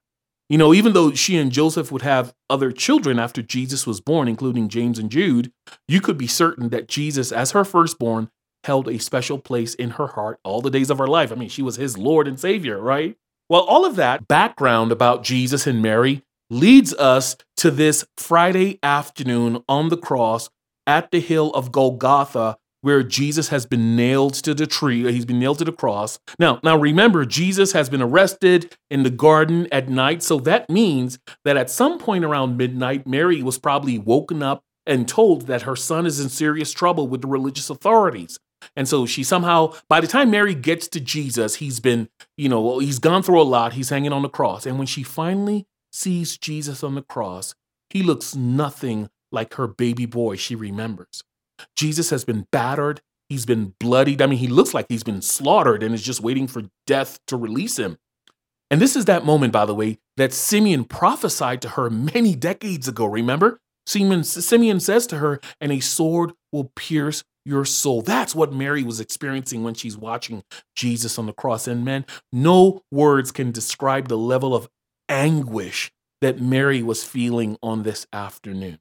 You 0.49 0.59
know, 0.59 0.73
even 0.73 0.93
though 0.93 1.11
she 1.13 1.37
and 1.37 1.51
Joseph 1.51 1.91
would 1.91 2.03
have 2.03 2.33
other 2.49 2.71
children 2.71 3.17
after 3.17 3.41
Jesus 3.41 3.87
was 3.87 3.99
born, 3.99 4.27
including 4.27 4.69
James 4.69 4.99
and 4.99 5.09
Jude, 5.09 5.51
you 5.87 6.01
could 6.01 6.17
be 6.17 6.27
certain 6.27 6.69
that 6.69 6.87
Jesus, 6.87 7.31
as 7.31 7.51
her 7.51 7.65
firstborn, 7.65 8.29
held 8.63 8.87
a 8.87 8.99
special 8.99 9.39
place 9.39 9.73
in 9.73 9.91
her 9.91 10.07
heart 10.07 10.39
all 10.43 10.61
the 10.61 10.69
days 10.69 10.89
of 10.89 10.97
her 10.99 11.07
life. 11.07 11.31
I 11.31 11.35
mean, 11.35 11.49
she 11.49 11.61
was 11.61 11.77
his 11.77 11.97
Lord 11.97 12.27
and 12.27 12.39
Savior, 12.39 12.79
right? 12.79 13.17
Well, 13.49 13.61
all 13.61 13.85
of 13.85 13.95
that 13.95 14.27
background 14.27 14.91
about 14.91 15.23
Jesus 15.23 15.67
and 15.67 15.81
Mary 15.81 16.23
leads 16.49 16.93
us 16.95 17.35
to 17.57 17.71
this 17.71 18.05
Friday 18.17 18.79
afternoon 18.83 19.63
on 19.67 19.89
the 19.89 19.97
cross 19.97 20.49
at 20.87 21.11
the 21.11 21.19
hill 21.19 21.51
of 21.51 21.71
Golgotha 21.71 22.57
where 22.85 23.01
Jesus 23.01 23.49
has 23.49 23.65
been 23.65 23.95
nailed 23.95 24.35
to 24.35 24.53
the 24.53 24.67
tree, 24.67 25.07
uh, 25.07 25.11
he's 25.11 25.25
been 25.25 25.39
nailed 25.39 25.57
to 25.57 25.65
the 25.65 25.71
cross. 25.71 26.19
Now, 26.37 26.59
now 26.61 26.77
remember, 26.77 27.25
Jesus 27.25 27.71
has 27.71 27.89
been 27.89 28.01
arrested 28.01 28.77
in 28.91 29.01
the 29.01 29.09
garden 29.09 29.67
at 29.71 29.89
night, 29.89 30.21
so 30.21 30.37
that 30.41 30.69
means 30.69 31.17
that 31.45 31.57
at 31.57 31.71
some 31.71 31.97
point 31.97 32.23
around 32.23 32.57
midnight, 32.57 33.07
Mary 33.07 33.41
was 33.41 33.57
probably 33.57 33.97
woken 33.97 34.43
up 34.43 34.61
and 34.85 35.07
told 35.07 35.47
that 35.47 35.63
her 35.63 35.75
son 35.75 36.05
is 36.05 36.19
in 36.19 36.29
serious 36.29 36.71
trouble 36.71 37.07
with 37.07 37.23
the 37.23 37.27
religious 37.27 37.71
authorities. 37.71 38.37
And 38.75 38.87
so 38.87 39.07
she 39.07 39.23
somehow, 39.23 39.73
by 39.89 39.99
the 39.99 40.05
time 40.05 40.29
Mary 40.29 40.53
gets 40.53 40.87
to 40.89 40.99
Jesus, 40.99 41.55
he's 41.55 41.79
been, 41.79 42.07
you 42.37 42.49
know, 42.49 42.77
he's 42.77 42.99
gone 42.99 43.23
through 43.23 43.41
a 43.41 43.43
lot. 43.43 43.73
He's 43.73 43.89
hanging 43.89 44.13
on 44.13 44.21
the 44.21 44.29
cross. 44.29 44.67
And 44.67 44.77
when 44.77 44.85
she 44.85 45.01
finally 45.01 45.65
sees 45.95 46.37
Jesus 46.37 46.83
on 46.83 46.95
the 46.95 47.01
cross, 47.01 47.55
he 47.89 48.03
looks 48.03 48.35
nothing 48.35 49.09
like 49.31 49.55
her 49.55 49.67
baby 49.67 50.05
boy 50.05 50.35
she 50.35 50.55
remembers. 50.55 51.23
Jesus 51.75 52.09
has 52.09 52.25
been 52.25 52.47
battered. 52.51 53.01
He's 53.29 53.45
been 53.45 53.73
bloodied. 53.79 54.21
I 54.21 54.27
mean, 54.27 54.39
he 54.39 54.47
looks 54.47 54.73
like 54.73 54.85
he's 54.89 55.03
been 55.03 55.21
slaughtered 55.21 55.81
and 55.81 55.95
is 55.95 56.03
just 56.03 56.21
waiting 56.21 56.47
for 56.47 56.63
death 56.85 57.19
to 57.27 57.37
release 57.37 57.79
him. 57.79 57.97
And 58.69 58.81
this 58.81 58.95
is 58.95 59.05
that 59.05 59.25
moment, 59.25 59.53
by 59.53 59.65
the 59.65 59.75
way, 59.75 59.99
that 60.17 60.33
Simeon 60.33 60.85
prophesied 60.85 61.61
to 61.61 61.69
her 61.69 61.89
many 61.89 62.35
decades 62.35 62.87
ago. 62.87 63.05
Remember? 63.05 63.59
Simeon, 63.87 64.23
Simeon 64.23 64.79
says 64.79 65.05
to 65.07 65.17
her, 65.19 65.39
and 65.61 65.71
a 65.71 65.79
sword 65.79 66.33
will 66.51 66.71
pierce 66.75 67.23
your 67.45 67.63
soul. 67.63 68.01
That's 68.01 68.33
what 68.33 68.51
Mary 68.51 68.83
was 68.83 68.99
experiencing 68.99 69.63
when 69.63 69.75
she's 69.75 69.95
watching 69.95 70.43
Jesus 70.75 71.19
on 71.19 71.27
the 71.27 71.33
cross. 71.33 71.67
And 71.67 71.85
man, 71.85 72.05
no 72.33 72.81
words 72.91 73.31
can 73.31 73.51
describe 73.51 74.07
the 74.07 74.17
level 74.17 74.55
of 74.55 74.67
anguish 75.09 75.91
that 76.21 76.41
Mary 76.41 76.81
was 76.81 77.03
feeling 77.03 77.57
on 77.61 77.83
this 77.83 78.07
afternoon. 78.13 78.79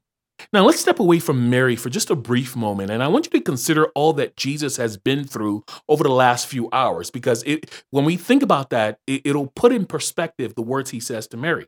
Now, 0.51 0.65
let's 0.65 0.81
step 0.81 0.99
away 0.99 1.19
from 1.19 1.49
Mary 1.49 1.75
for 1.75 1.89
just 1.89 2.09
a 2.09 2.15
brief 2.15 2.55
moment, 2.55 2.91
and 2.91 3.01
I 3.01 3.07
want 3.07 3.25
you 3.25 3.31
to 3.31 3.41
consider 3.41 3.85
all 3.95 4.11
that 4.13 4.35
Jesus 4.35 4.75
has 4.77 4.97
been 4.97 5.23
through 5.23 5.63
over 5.87 6.03
the 6.03 6.11
last 6.11 6.47
few 6.47 6.67
hours, 6.73 7.09
because 7.09 7.41
it, 7.43 7.83
when 7.91 8.03
we 8.03 8.17
think 8.17 8.43
about 8.43 8.69
that, 8.71 8.99
it, 9.07 9.21
it'll 9.23 9.47
put 9.47 9.71
in 9.71 9.85
perspective 9.85 10.55
the 10.55 10.61
words 10.61 10.91
he 10.91 10.99
says 10.99 11.27
to 11.27 11.37
Mary. 11.37 11.67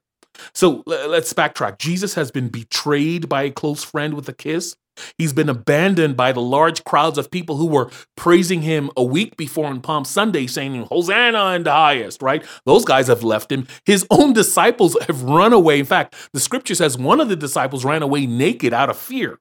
So 0.53 0.83
let's 0.85 1.33
backtrack. 1.33 1.79
Jesus 1.79 2.13
has 2.15 2.29
been 2.29 2.49
betrayed 2.49 3.29
by 3.29 3.43
a 3.43 3.51
close 3.51 3.83
friend 3.83 4.13
with 4.13 4.27
a 4.29 4.33
kiss. 4.33 4.75
He's 5.17 5.33
been 5.33 5.49
abandoned 5.49 6.17
by 6.17 6.31
the 6.31 6.41
large 6.41 6.83
crowds 6.83 7.17
of 7.17 7.31
people 7.31 7.57
who 7.57 7.67
were 7.67 7.89
praising 8.15 8.61
him 8.61 8.89
a 8.97 9.03
week 9.03 9.37
before 9.37 9.67
on 9.67 9.81
Palm 9.81 10.05
Sunday, 10.05 10.47
saying, 10.47 10.87
Hosanna 10.91 11.53
in 11.55 11.63
the 11.63 11.71
highest, 11.71 12.21
right? 12.21 12.43
Those 12.65 12.85
guys 12.85 13.07
have 13.07 13.23
left 13.23 13.51
him. 13.51 13.67
His 13.85 14.05
own 14.09 14.33
disciples 14.33 14.97
have 15.07 15.23
run 15.23 15.53
away. 15.53 15.79
In 15.79 15.85
fact, 15.85 16.15
the 16.33 16.39
scripture 16.39 16.75
says 16.75 16.97
one 16.97 17.19
of 17.19 17.29
the 17.29 17.35
disciples 17.35 17.85
ran 17.85 18.03
away 18.03 18.25
naked 18.25 18.73
out 18.73 18.89
of 18.89 18.97
fear. 18.97 19.39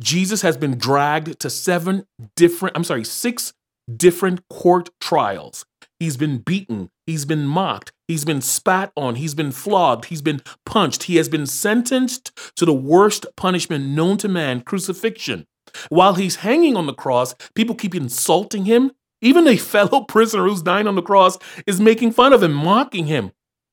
Jesus 0.00 0.42
has 0.42 0.56
been 0.56 0.76
dragged 0.76 1.38
to 1.40 1.50
seven 1.50 2.04
different, 2.36 2.76
I'm 2.76 2.84
sorry, 2.84 3.04
six 3.04 3.52
different 3.96 4.46
court 4.48 4.90
trials. 5.00 5.64
He's 5.98 6.16
been 6.16 6.38
beaten. 6.38 6.90
He's 7.06 7.24
been 7.24 7.46
mocked. 7.46 7.92
He's 8.06 8.24
been 8.24 8.40
spat 8.40 8.92
on. 8.96 9.16
He's 9.16 9.34
been 9.34 9.50
flogged. 9.50 10.06
He's 10.06 10.22
been 10.22 10.40
punched. 10.64 11.04
He 11.04 11.16
has 11.16 11.28
been 11.28 11.46
sentenced 11.46 12.54
to 12.56 12.64
the 12.64 12.74
worst 12.74 13.26
punishment 13.36 13.86
known 13.86 14.16
to 14.18 14.28
man 14.28 14.60
crucifixion. 14.60 15.46
While 15.88 16.14
he's 16.14 16.36
hanging 16.36 16.76
on 16.76 16.86
the 16.86 16.94
cross, 16.94 17.34
people 17.54 17.74
keep 17.74 17.94
insulting 17.94 18.64
him. 18.64 18.92
Even 19.20 19.48
a 19.48 19.56
fellow 19.74 20.02
prisoner 20.02 20.44
who's 20.44 20.62
dying 20.62 20.86
on 20.86 20.94
the 20.94 21.02
cross 21.02 21.36
is 21.66 21.80
making 21.80 22.12
fun 22.12 22.32
of 22.32 22.42
him, 22.42 22.52
mocking 22.52 23.06
him. 23.06 23.32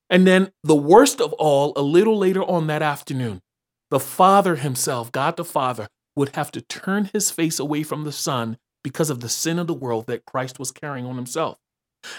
And 0.09 0.27
then, 0.27 0.51
the 0.63 0.75
worst 0.75 1.19
of 1.19 1.33
all, 1.33 1.73
a 1.75 1.81
little 1.81 2.17
later 2.17 2.43
on 2.43 2.67
that 2.67 2.81
afternoon, 2.81 3.41
the 3.89 3.99
Father 3.99 4.55
himself, 4.55 5.11
God 5.11 5.37
the 5.37 5.45
Father, 5.45 5.87
would 6.15 6.35
have 6.35 6.51
to 6.51 6.61
turn 6.61 7.09
his 7.11 7.31
face 7.31 7.59
away 7.59 7.83
from 7.83 8.03
the 8.03 8.11
Son 8.11 8.57
because 8.83 9.09
of 9.09 9.19
the 9.21 9.29
sin 9.29 9.57
of 9.57 9.67
the 9.67 9.73
world 9.73 10.05
that 10.07 10.25
Christ 10.25 10.59
was 10.59 10.71
carrying 10.71 11.05
on 11.05 11.15
himself. 11.15 11.57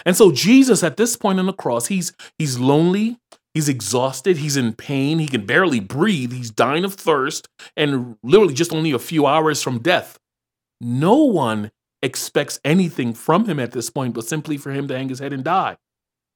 And 0.05 0.15
so 0.15 0.31
Jesus 0.31 0.83
at 0.83 0.97
this 0.97 1.15
point 1.15 1.39
on 1.39 1.45
the 1.45 1.53
cross, 1.53 1.87
he's 1.87 2.13
he's 2.37 2.59
lonely, 2.59 3.17
he's 3.53 3.69
exhausted, 3.69 4.37
he's 4.37 4.57
in 4.57 4.73
pain, 4.73 5.19
he 5.19 5.27
can 5.27 5.45
barely 5.45 5.79
breathe, 5.79 6.31
he's 6.31 6.51
dying 6.51 6.85
of 6.85 6.93
thirst 6.93 7.47
and 7.75 8.17
literally 8.23 8.53
just 8.53 8.73
only 8.73 8.91
a 8.91 8.99
few 8.99 9.25
hours 9.25 9.61
from 9.61 9.79
death. 9.79 10.17
No 10.79 11.15
one 11.15 11.71
expects 12.01 12.59
anything 12.63 13.13
from 13.13 13.45
him 13.45 13.59
at 13.59 13.71
this 13.71 13.89
point 13.89 14.13
but 14.13 14.25
simply 14.25 14.57
for 14.57 14.71
him 14.71 14.87
to 14.87 14.95
hang 14.95 15.09
his 15.09 15.19
head 15.19 15.33
and 15.33 15.43
die. 15.43 15.77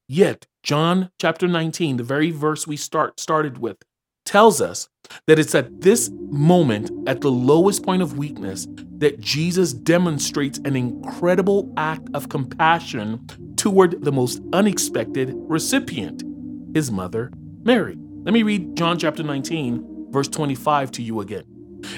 Yet, 0.08 0.48
John 0.64 1.10
chapter 1.22 1.48
19, 1.48 1.98
the 1.98 2.04
very 2.04 2.32
verse 2.32 2.68
we 2.68 2.76
start 2.76 3.20
started 3.20 3.60
with, 3.60 3.78
tells 4.26 4.62
us 4.62 4.90
that 5.28 5.40
it's 5.40 5.56
at 5.56 5.82
this 5.82 6.10
moment, 6.30 6.92
at 7.08 7.22
the 7.22 7.32
lowest 7.32 7.84
point 7.84 8.02
of 8.02 8.18
weakness, 8.18 8.68
that 8.98 9.20
Jesus 9.20 9.74
demonstrates 9.74 10.60
an 10.60 10.76
incredible 10.76 11.72
act 11.78 12.08
of 12.14 12.30
compassion 12.30 13.26
toward 13.58 14.04
the 14.04 14.12
most 14.12 14.42
unexpected 14.54 15.34
recipient, 15.36 16.24
his 16.74 16.92
mother, 16.92 17.32
Mary. 17.64 17.98
Let 18.24 18.34
me 18.34 18.44
read 18.44 18.76
John 18.76 18.98
chapter 18.98 19.24
19, 19.24 20.08
verse 20.12 20.28
25 20.28 20.92
to 20.92 21.02
you 21.02 21.20
again. 21.22 21.44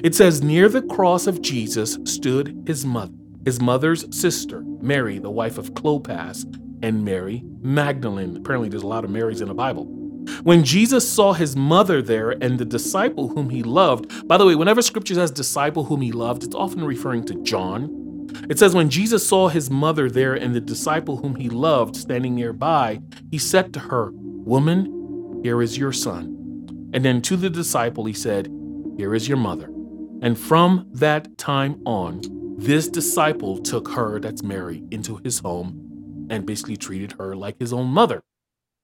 It 0.04 0.16
says, 0.16 0.42
Near 0.42 0.70
the 0.70 0.82
cross 0.82 1.28
of 1.28 1.42
Jesus 1.42 1.98
stood 2.06 2.64
his 2.66 2.86
mother, 2.86 3.14
his 3.46 3.60
mother's 3.60 4.06
sister, 4.18 4.64
Mary, 4.82 5.20
the 5.20 5.30
wife 5.30 5.58
of 5.58 5.74
Clopas, 5.74 6.46
and 6.82 7.04
Mary 7.06 7.44
Magdalene. 7.62 8.38
Apparently, 8.38 8.70
there's 8.70 8.84
a 8.84 8.88
lot 8.88 9.04
of 9.04 9.10
Marys 9.10 9.42
in 9.42 9.48
the 9.48 9.54
Bible. 9.54 9.88
When 10.44 10.64
Jesus 10.64 11.08
saw 11.08 11.34
his 11.34 11.56
mother 11.56 12.02
there 12.02 12.32
and 12.32 12.60
the 12.60 12.66
disciple 12.66 13.30
whom 13.30 13.50
he 13.50 13.64
loved, 13.64 14.28
by 14.28 14.38
the 14.38 14.46
way, 14.46 14.56
whenever 14.56 14.82
scripture 14.82 15.16
says 15.16 15.32
disciple 15.32 15.86
whom 15.86 16.02
he 16.02 16.12
loved, 16.12 16.44
it's 16.44 16.56
often 16.56 16.84
referring 16.84 17.26
to 17.26 17.42
John. 17.44 18.28
It 18.50 18.60
says, 18.60 18.74
When 18.74 18.90
Jesus 18.90 19.28
saw 19.28 19.48
his 19.48 19.70
mother 19.70 20.10
there 20.10 20.34
and 20.34 20.54
the 20.54 20.62
disciple 20.62 21.18
whom 21.18 21.36
he 21.36 21.50
loved 21.50 21.96
standing 21.96 22.36
nearby, 22.36 23.02
he 23.32 23.38
said 23.38 23.74
to 23.74 23.80
her, 23.80 24.12
Woman, 24.14 25.42
here 25.44 25.62
is 25.62 25.78
your 25.78 25.92
son. 25.92 26.90
And 26.94 27.04
then 27.04 27.22
to 27.24 27.36
the 27.36 27.50
disciple, 27.50 28.06
he 28.06 28.14
said, 28.14 28.52
Here 28.98 29.16
is 29.16 29.28
your 29.28 29.38
mother. 29.38 29.66
And 30.22 30.38
from 30.38 30.88
that 30.94 31.38
time 31.38 31.82
on, 31.86 32.22
this 32.58 32.88
disciple 32.88 33.58
took 33.58 33.90
her, 33.90 34.20
that's 34.20 34.44
Mary, 34.44 34.84
into 34.92 35.18
his 35.18 35.40
home 35.40 36.28
and 36.30 36.46
basically 36.46 36.78
treated 36.78 37.14
her 37.14 37.36
like 37.36 37.60
his 37.60 37.74
own 37.74 37.88
mother. 37.88 38.24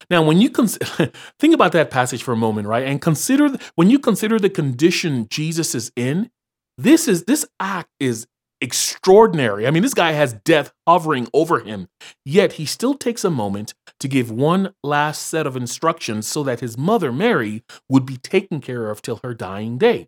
Now, 0.09 0.23
when 0.23 0.39
you 0.39 0.49
cons- 0.49 0.77
think 1.39 1.53
about 1.53 1.71
that 1.73 1.91
passage 1.91 2.23
for 2.23 2.31
a 2.33 2.37
moment, 2.37 2.67
right, 2.67 2.85
and 2.85 3.01
consider 3.01 3.57
when 3.75 3.89
you 3.89 3.99
consider 3.99 4.39
the 4.39 4.49
condition 4.49 5.27
Jesus 5.29 5.75
is 5.75 5.91
in, 5.95 6.31
this 6.77 7.07
is 7.07 7.25
this 7.25 7.45
act 7.59 7.89
is 7.99 8.27
extraordinary. 8.61 9.67
I 9.67 9.71
mean, 9.71 9.83
this 9.83 9.93
guy 9.93 10.11
has 10.11 10.33
death 10.33 10.73
hovering 10.87 11.27
over 11.33 11.59
him, 11.59 11.87
yet 12.25 12.53
he 12.53 12.65
still 12.65 12.93
takes 12.93 13.23
a 13.23 13.29
moment 13.29 13.73
to 13.99 14.07
give 14.07 14.31
one 14.31 14.73
last 14.83 15.27
set 15.27 15.47
of 15.47 15.55
instructions 15.55 16.27
so 16.27 16.43
that 16.43 16.59
his 16.59 16.77
mother 16.77 17.11
Mary 17.11 17.63
would 17.89 18.05
be 18.05 18.17
taken 18.17 18.61
care 18.61 18.89
of 18.89 19.01
till 19.01 19.19
her 19.23 19.33
dying 19.33 19.77
day. 19.77 20.07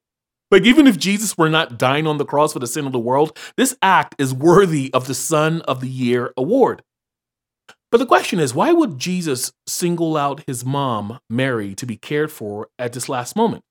Like, 0.49 0.63
even 0.63 0.85
if 0.85 0.99
Jesus 0.99 1.37
were 1.37 1.49
not 1.49 1.79
dying 1.79 2.05
on 2.05 2.17
the 2.17 2.25
cross 2.25 2.51
for 2.51 2.59
the 2.59 2.67
sin 2.67 2.85
of 2.85 2.91
the 2.91 2.99
world, 2.99 3.37
this 3.55 3.75
act 3.81 4.15
is 4.17 4.33
worthy 4.33 4.93
of 4.93 5.07
the 5.07 5.13
Son 5.13 5.61
of 5.61 5.79
the 5.79 5.87
Year 5.87 6.33
award. 6.35 6.83
But 7.91 7.97
the 7.97 8.05
question 8.05 8.39
is, 8.39 8.53
why 8.53 8.71
would 8.71 8.97
Jesus 8.97 9.51
single 9.67 10.15
out 10.15 10.43
his 10.47 10.63
mom, 10.63 11.19
Mary, 11.29 11.75
to 11.75 11.85
be 11.85 11.97
cared 11.97 12.31
for 12.31 12.69
at 12.79 12.93
this 12.93 13.09
last 13.09 13.35
moment? 13.35 13.63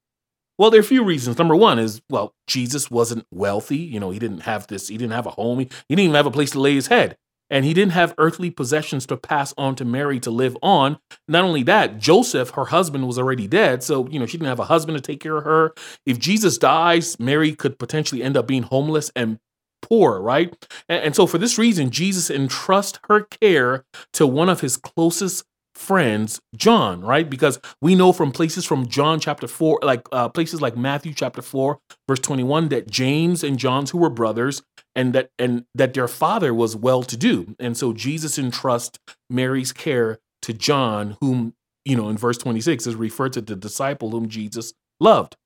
Well, 0.59 0.71
there 0.71 0.79
are 0.79 0.83
a 0.83 0.87
few 0.87 1.03
reasons. 1.03 1.39
Number 1.39 1.57
one 1.57 1.79
is, 1.79 2.03
well, 2.11 2.35
Jesus 2.47 2.91
wasn't 2.91 3.27
wealthy. 3.31 3.79
You 3.79 3.99
know, 3.99 4.11
he 4.11 4.19
didn't 4.19 4.41
have 4.41 4.67
this, 4.67 4.89
he 4.89 4.99
didn't 4.99 5.15
have 5.15 5.25
a 5.25 5.31
home, 5.31 5.61
he, 5.61 5.65
he 5.89 5.97
didn't 5.97 6.05
even 6.05 6.17
have 6.17 6.27
a 6.27 6.31
place 6.31 6.51
to 6.51 6.61
lay 6.61 6.75
his 6.75 6.89
head. 6.89 7.17
And 7.49 7.65
he 7.65 7.73
didn't 7.73 7.93
have 7.93 8.15
earthly 8.19 8.51
possessions 8.51 9.07
to 9.07 9.17
pass 9.17 9.55
on 9.57 9.75
to 9.77 9.85
Mary 9.85 10.21
to 10.21 10.31
live 10.31 10.57
on. 10.63 10.99
Not 11.27 11.45
only 11.45 11.63
that, 11.65 11.99
Joseph, 11.99 12.51
her 12.51 12.67
husband, 12.67 13.09
was 13.09 13.19
already 13.19 13.49
dead. 13.49 13.83
So, 13.83 14.07
you 14.09 14.21
know, 14.21 14.27
she 14.27 14.37
didn't 14.37 14.49
have 14.49 14.61
a 14.61 14.65
husband 14.65 14.99
to 14.99 15.03
take 15.03 15.21
care 15.21 15.39
of 15.39 15.45
her. 15.45 15.73
If 16.07 16.19
Jesus 16.19 16.59
dies, 16.59 17.19
Mary 17.19 17.55
could 17.55 17.79
potentially 17.79 18.23
end 18.23 18.37
up 18.37 18.47
being 18.47 18.63
homeless 18.63 19.11
and 19.17 19.41
poor, 19.83 20.21
right? 20.21 20.55
And, 20.89 21.05
and 21.05 21.17
so, 21.17 21.27
for 21.27 21.39
this 21.39 21.59
reason, 21.59 21.91
Jesus 21.91 22.31
entrusts 22.31 22.99
her 23.09 23.23
care 23.23 23.85
to 24.15 24.27
one 24.27 24.49
of 24.49 24.61
his 24.61 24.77
closest 24.77 25.45
friends 25.75 26.41
John, 26.55 27.01
right? 27.01 27.29
Because 27.29 27.59
we 27.81 27.95
know 27.95 28.13
from 28.13 28.33
places 28.33 28.65
from 28.67 28.87
John 28.87 29.19
chapter 29.19 29.49
4, 29.49 29.81
like 29.83 30.07
uh, 30.13 30.29
places 30.29 30.61
like 30.61 30.77
Matthew 30.77 31.15
chapter 31.15 31.43
4, 31.43 31.79
verse 32.09 32.21
21, 32.21 32.69
that 32.69 32.91
James 32.91 33.43
and 33.43 33.59
John's 33.59 33.91
who 33.91 33.99
were 33.99 34.11
brothers 34.11 34.63
and 34.95 35.13
that 35.15 35.31
and 35.39 35.65
that 35.75 35.95
their 35.95 36.09
father 36.09 36.53
was 36.53 36.77
well 36.77 37.03
to 37.05 37.17
do. 37.17 37.55
And 37.59 37.77
so 37.77 37.93
Jesus 37.93 38.39
entrusts 38.39 38.99
Mary's 39.29 39.73
care 39.73 40.19
to 40.43 40.53
John, 40.53 41.17
whom, 41.21 41.55
you 41.85 41.97
know, 41.97 42.09
in 42.09 42.19
verse 42.19 42.39
26 42.39 42.87
is 42.87 42.95
referred 42.95 43.33
to 43.35 43.41
the 43.41 43.57
disciple 43.57 44.11
whom 44.11 44.29
Jesus 44.29 44.75
loved. 45.01 45.37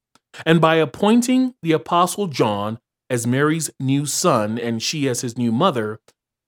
And 0.44 0.60
by 0.60 0.76
appointing 0.76 1.54
the 1.62 1.72
apostle 1.72 2.26
John 2.26 2.78
as 3.10 3.26
Mary's 3.26 3.70
new 3.78 4.06
son 4.06 4.58
and 4.58 4.82
she 4.82 5.08
as 5.08 5.20
his 5.20 5.36
new 5.36 5.52
mother, 5.52 6.00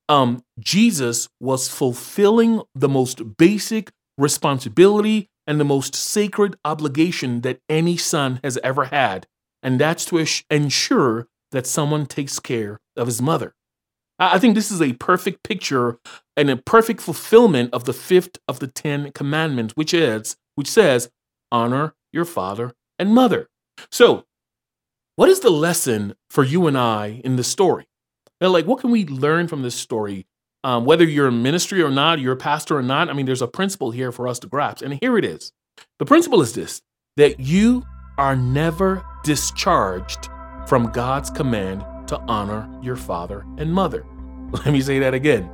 um, 0.09 0.43
Jesus 0.59 1.29
was 1.41 1.69
fulfilling 1.69 2.63
the 2.75 2.89
most 2.89 3.37
basic 3.37 3.91
responsibility 4.17 5.29
and 5.47 5.61
the 5.61 5.65
most 5.65 5.95
sacred 5.95 6.57
obligation 6.65 7.43
that 7.43 7.61
any 7.69 7.97
son 7.97 8.41
has 8.43 8.59
ever 8.65 8.87
had, 8.87 9.27
and 9.63 9.81
that's 9.81 10.05
to 10.07 10.25
ensure 10.51 11.29
that 11.53 11.67
someone 11.67 12.07
takes 12.07 12.39
care 12.39 12.81
of 12.97 13.07
his 13.07 13.23
mother. 13.23 13.55
I 14.19 14.39
think 14.39 14.55
this 14.55 14.71
is 14.71 14.81
a 14.81 14.95
perfect 14.95 15.43
picture 15.43 15.99
and 16.37 16.49
a 16.49 16.57
perfect 16.57 17.01
fulfillment 17.01 17.73
of 17.73 17.85
the 17.85 17.93
fifth 17.93 18.39
of 18.49 18.61
the 18.61 18.67
Ten 18.67 19.13
Commandments, 19.13 19.75
which 19.77 19.93
is 19.93 20.37
which 20.55 20.69
says, 20.69 21.11
"Honor 21.53 21.95
your 22.13 22.25
father 22.25 22.73
and 22.99 23.15
mother." 23.15 23.49
So, 23.91 24.25
what 25.17 25.31
is 25.31 25.41
the 25.41 25.51
lesson 25.51 26.15
for 26.29 26.45
you 26.45 26.67
and 26.67 26.77
I 26.77 27.23
in 27.25 27.37
this 27.37 27.49
story? 27.49 27.89
like, 28.41 28.67
what 28.67 28.81
can 28.81 28.91
we 28.91 29.07
learn 29.07 29.49
from 29.49 29.63
this 29.63 29.75
story? 29.75 30.27
Um, 30.63 30.85
whether 30.85 31.05
you're 31.05 31.29
in 31.29 31.43
ministry 31.43 31.81
or 31.81 31.91
not, 31.91 32.21
you're 32.21 32.35
a 32.35 32.37
pastor 32.37 32.77
or 32.77 32.83
not, 32.83 33.09
I 33.09 33.15
mean, 33.15 33.25
there's 33.25 33.41
a 33.41 33.49
principle 33.49 33.91
here 33.91 34.13
for 34.13 34.29
us 34.29 34.39
to 34.41 34.47
grasp. 34.47 34.83
And 34.83 34.99
here 35.01 35.17
it 35.17 35.25
is. 35.25 35.53
The 35.99 36.05
principle 36.05 36.43
is 36.43 36.53
this 36.53 36.83
that 37.17 37.41
you 37.41 37.83
are 38.19 38.37
never 38.37 39.03
discharged 39.25 40.29
from 40.67 40.93
God's 40.93 41.31
command 41.31 41.83
to 42.09 42.19
honor 42.29 42.69
your 42.83 42.97
father 42.97 43.47
and 43.57 43.73
mother. 43.73 44.05
Let 44.53 44.67
me 44.67 44.83
say 44.83 44.99
that 44.99 45.15
again. 45.15 45.51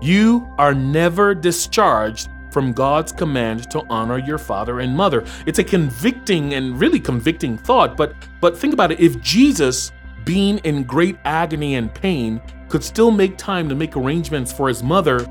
You 0.00 0.46
are 0.58 0.74
never 0.74 1.34
discharged 1.34 2.28
from 2.52 2.72
God's 2.72 3.10
command 3.10 3.70
to 3.70 3.84
honor 3.88 4.18
your 4.18 4.38
father 4.38 4.80
and 4.80 4.96
mother. 4.96 5.24
It's 5.46 5.58
a 5.58 5.64
convicting 5.64 6.54
and 6.54 6.78
really 6.78 7.00
convicting 7.00 7.56
thought, 7.56 7.96
but 7.96 8.14
but 8.40 8.56
think 8.56 8.74
about 8.74 8.92
it. 8.92 9.00
If 9.00 9.20
Jesus 9.20 9.90
being 10.24 10.58
in 10.58 10.84
great 10.84 11.16
agony 11.24 11.74
and 11.74 11.92
pain, 11.92 12.40
could 12.68 12.84
still 12.84 13.10
make 13.10 13.36
time 13.36 13.68
to 13.68 13.74
make 13.74 13.96
arrangements 13.96 14.52
for 14.52 14.68
his 14.68 14.82
mother 14.82 15.26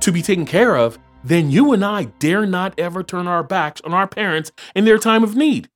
to 0.00 0.12
be 0.12 0.22
taken 0.22 0.46
care 0.46 0.76
of, 0.76 0.98
then 1.22 1.50
you 1.50 1.72
and 1.72 1.84
I 1.84 2.04
dare 2.04 2.46
not 2.46 2.78
ever 2.78 3.02
turn 3.02 3.26
our 3.26 3.42
backs 3.42 3.80
on 3.84 3.92
our 3.92 4.06
parents 4.06 4.52
in 4.74 4.84
their 4.84 4.98
time 4.98 5.24
of 5.24 5.34
need. 5.34 5.68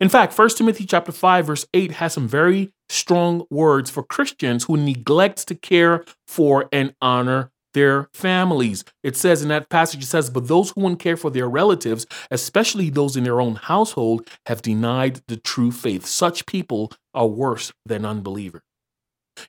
In 0.00 0.08
fact, 0.08 0.36
1 0.36 0.48
Timothy 0.50 0.84
chapter 0.84 1.12
5 1.12 1.46
verse 1.46 1.66
8 1.72 1.92
has 1.92 2.12
some 2.12 2.28
very 2.28 2.72
strong 2.88 3.44
words 3.50 3.90
for 3.90 4.02
Christians 4.02 4.64
who 4.64 4.76
neglect 4.76 5.46
to 5.48 5.54
care 5.54 6.04
for 6.26 6.68
and 6.72 6.94
honor 7.00 7.51
their 7.74 8.08
families. 8.12 8.84
It 9.02 9.16
says 9.16 9.42
in 9.42 9.48
that 9.48 9.68
passage, 9.68 10.02
it 10.02 10.06
says, 10.06 10.30
But 10.30 10.48
those 10.48 10.70
who 10.70 10.80
won't 10.80 10.98
care 10.98 11.16
for 11.16 11.30
their 11.30 11.48
relatives, 11.48 12.06
especially 12.30 12.90
those 12.90 13.16
in 13.16 13.24
their 13.24 13.40
own 13.40 13.56
household, 13.56 14.28
have 14.46 14.62
denied 14.62 15.20
the 15.28 15.36
true 15.36 15.72
faith. 15.72 16.06
Such 16.06 16.46
people 16.46 16.92
are 17.14 17.26
worse 17.26 17.72
than 17.86 18.04
unbelievers. 18.04 18.62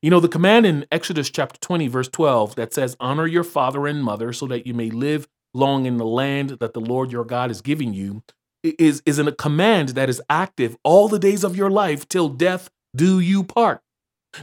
You 0.01 0.09
know, 0.09 0.19
the 0.19 0.29
command 0.29 0.65
in 0.65 0.85
Exodus 0.91 1.29
chapter 1.29 1.59
20, 1.59 1.87
verse 1.87 2.07
12, 2.07 2.55
that 2.55 2.73
says, 2.73 2.95
Honor 2.99 3.27
your 3.27 3.43
father 3.43 3.87
and 3.87 4.03
mother 4.03 4.33
so 4.33 4.47
that 4.47 4.65
you 4.65 4.73
may 4.73 4.89
live 4.89 5.27
long 5.53 5.85
in 5.85 5.97
the 5.97 6.05
land 6.05 6.51
that 6.59 6.73
the 6.73 6.79
Lord 6.81 7.11
your 7.11 7.25
God 7.25 7.51
is 7.51 7.61
giving 7.61 7.93
you, 7.93 8.23
is, 8.63 9.03
is 9.05 9.19
a 9.19 9.31
command 9.31 9.89
that 9.89 10.09
is 10.09 10.21
active 10.29 10.77
all 10.83 11.07
the 11.07 11.19
days 11.19 11.43
of 11.43 11.55
your 11.55 11.69
life 11.69 12.07
till 12.07 12.29
death 12.29 12.69
do 12.95 13.19
you 13.19 13.43
part. 13.43 13.81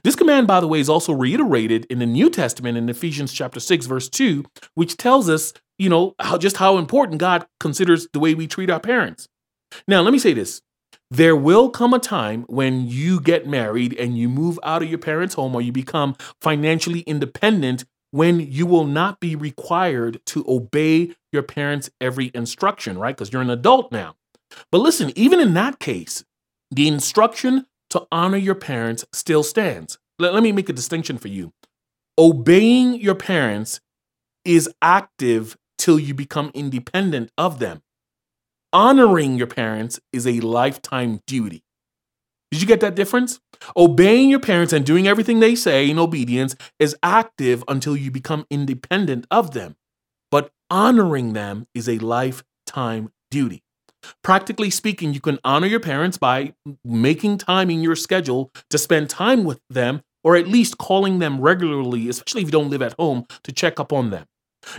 This 0.04 0.16
command, 0.16 0.46
by 0.46 0.60
the 0.60 0.68
way, 0.68 0.80
is 0.80 0.88
also 0.88 1.12
reiterated 1.12 1.86
in 1.86 1.98
the 1.98 2.06
New 2.06 2.30
Testament 2.30 2.78
in 2.78 2.88
Ephesians 2.88 3.32
chapter 3.32 3.60
6, 3.60 3.86
verse 3.86 4.08
2, 4.08 4.44
which 4.74 4.96
tells 4.96 5.28
us, 5.28 5.52
you 5.78 5.88
know, 5.88 6.14
how 6.20 6.38
just 6.38 6.58
how 6.58 6.78
important 6.78 7.18
God 7.18 7.46
considers 7.58 8.08
the 8.12 8.20
way 8.20 8.34
we 8.34 8.46
treat 8.46 8.70
our 8.70 8.80
parents. 8.80 9.28
Now, 9.88 10.00
let 10.02 10.12
me 10.12 10.18
say 10.18 10.32
this. 10.32 10.60
There 11.10 11.34
will 11.34 11.70
come 11.70 11.92
a 11.92 11.98
time 11.98 12.44
when 12.48 12.86
you 12.86 13.20
get 13.20 13.46
married 13.46 13.94
and 13.98 14.16
you 14.16 14.28
move 14.28 14.60
out 14.62 14.82
of 14.82 14.88
your 14.88 14.98
parents' 14.98 15.34
home 15.34 15.54
or 15.54 15.62
you 15.62 15.72
become 15.72 16.14
financially 16.40 17.00
independent 17.00 17.84
when 18.12 18.40
you 18.40 18.66
will 18.66 18.84
not 18.84 19.18
be 19.18 19.34
required 19.34 20.20
to 20.26 20.44
obey 20.46 21.14
your 21.32 21.42
parents' 21.42 21.90
every 22.00 22.30
instruction, 22.34 22.98
right? 22.98 23.16
Because 23.16 23.32
you're 23.32 23.42
an 23.42 23.50
adult 23.50 23.90
now. 23.90 24.14
But 24.70 24.78
listen, 24.78 25.12
even 25.16 25.40
in 25.40 25.54
that 25.54 25.78
case, 25.78 26.24
the 26.70 26.86
instruction 26.86 27.66
to 27.90 28.06
honor 28.10 28.36
your 28.36 28.54
parents 28.54 29.04
still 29.12 29.42
stands. 29.42 29.98
Let, 30.18 30.34
let 30.34 30.42
me 30.42 30.52
make 30.52 30.68
a 30.68 30.72
distinction 30.72 31.18
for 31.18 31.28
you. 31.28 31.52
Obeying 32.18 32.94
your 32.94 33.14
parents 33.14 33.80
is 34.44 34.68
active 34.82 35.56
till 35.78 35.98
you 35.98 36.14
become 36.14 36.50
independent 36.54 37.30
of 37.38 37.58
them. 37.58 37.82
Honoring 38.72 39.36
your 39.36 39.46
parents 39.46 39.98
is 40.12 40.26
a 40.26 40.40
lifetime 40.40 41.20
duty. 41.26 41.64
Did 42.50 42.60
you 42.60 42.66
get 42.66 42.80
that 42.80 42.96
difference? 42.96 43.40
Obeying 43.76 44.28
your 44.28 44.40
parents 44.40 44.72
and 44.72 44.84
doing 44.84 45.06
everything 45.06 45.40
they 45.40 45.54
say 45.54 45.88
in 45.88 45.98
obedience 45.98 46.56
is 46.78 46.96
active 47.02 47.62
until 47.68 47.96
you 47.96 48.10
become 48.10 48.44
independent 48.50 49.26
of 49.30 49.52
them. 49.52 49.76
But 50.30 50.50
honoring 50.68 51.32
them 51.32 51.66
is 51.74 51.88
a 51.88 51.98
lifetime 51.98 53.12
duty. 53.30 53.62
Practically 54.22 54.70
speaking, 54.70 55.14
you 55.14 55.20
can 55.20 55.38
honor 55.44 55.66
your 55.66 55.80
parents 55.80 56.18
by 56.18 56.54
making 56.84 57.38
time 57.38 57.70
in 57.70 57.82
your 57.82 57.96
schedule 57.96 58.50
to 58.70 58.78
spend 58.78 59.10
time 59.10 59.44
with 59.44 59.60
them 59.68 60.02
or 60.22 60.36
at 60.36 60.48
least 60.48 60.78
calling 60.78 61.18
them 61.18 61.40
regularly, 61.40 62.08
especially 62.08 62.42
if 62.42 62.48
you 62.48 62.52
don't 62.52 62.70
live 62.70 62.82
at 62.82 62.94
home, 62.98 63.26
to 63.42 63.52
check 63.52 63.80
up 63.80 63.92
on 63.92 64.10
them. 64.10 64.26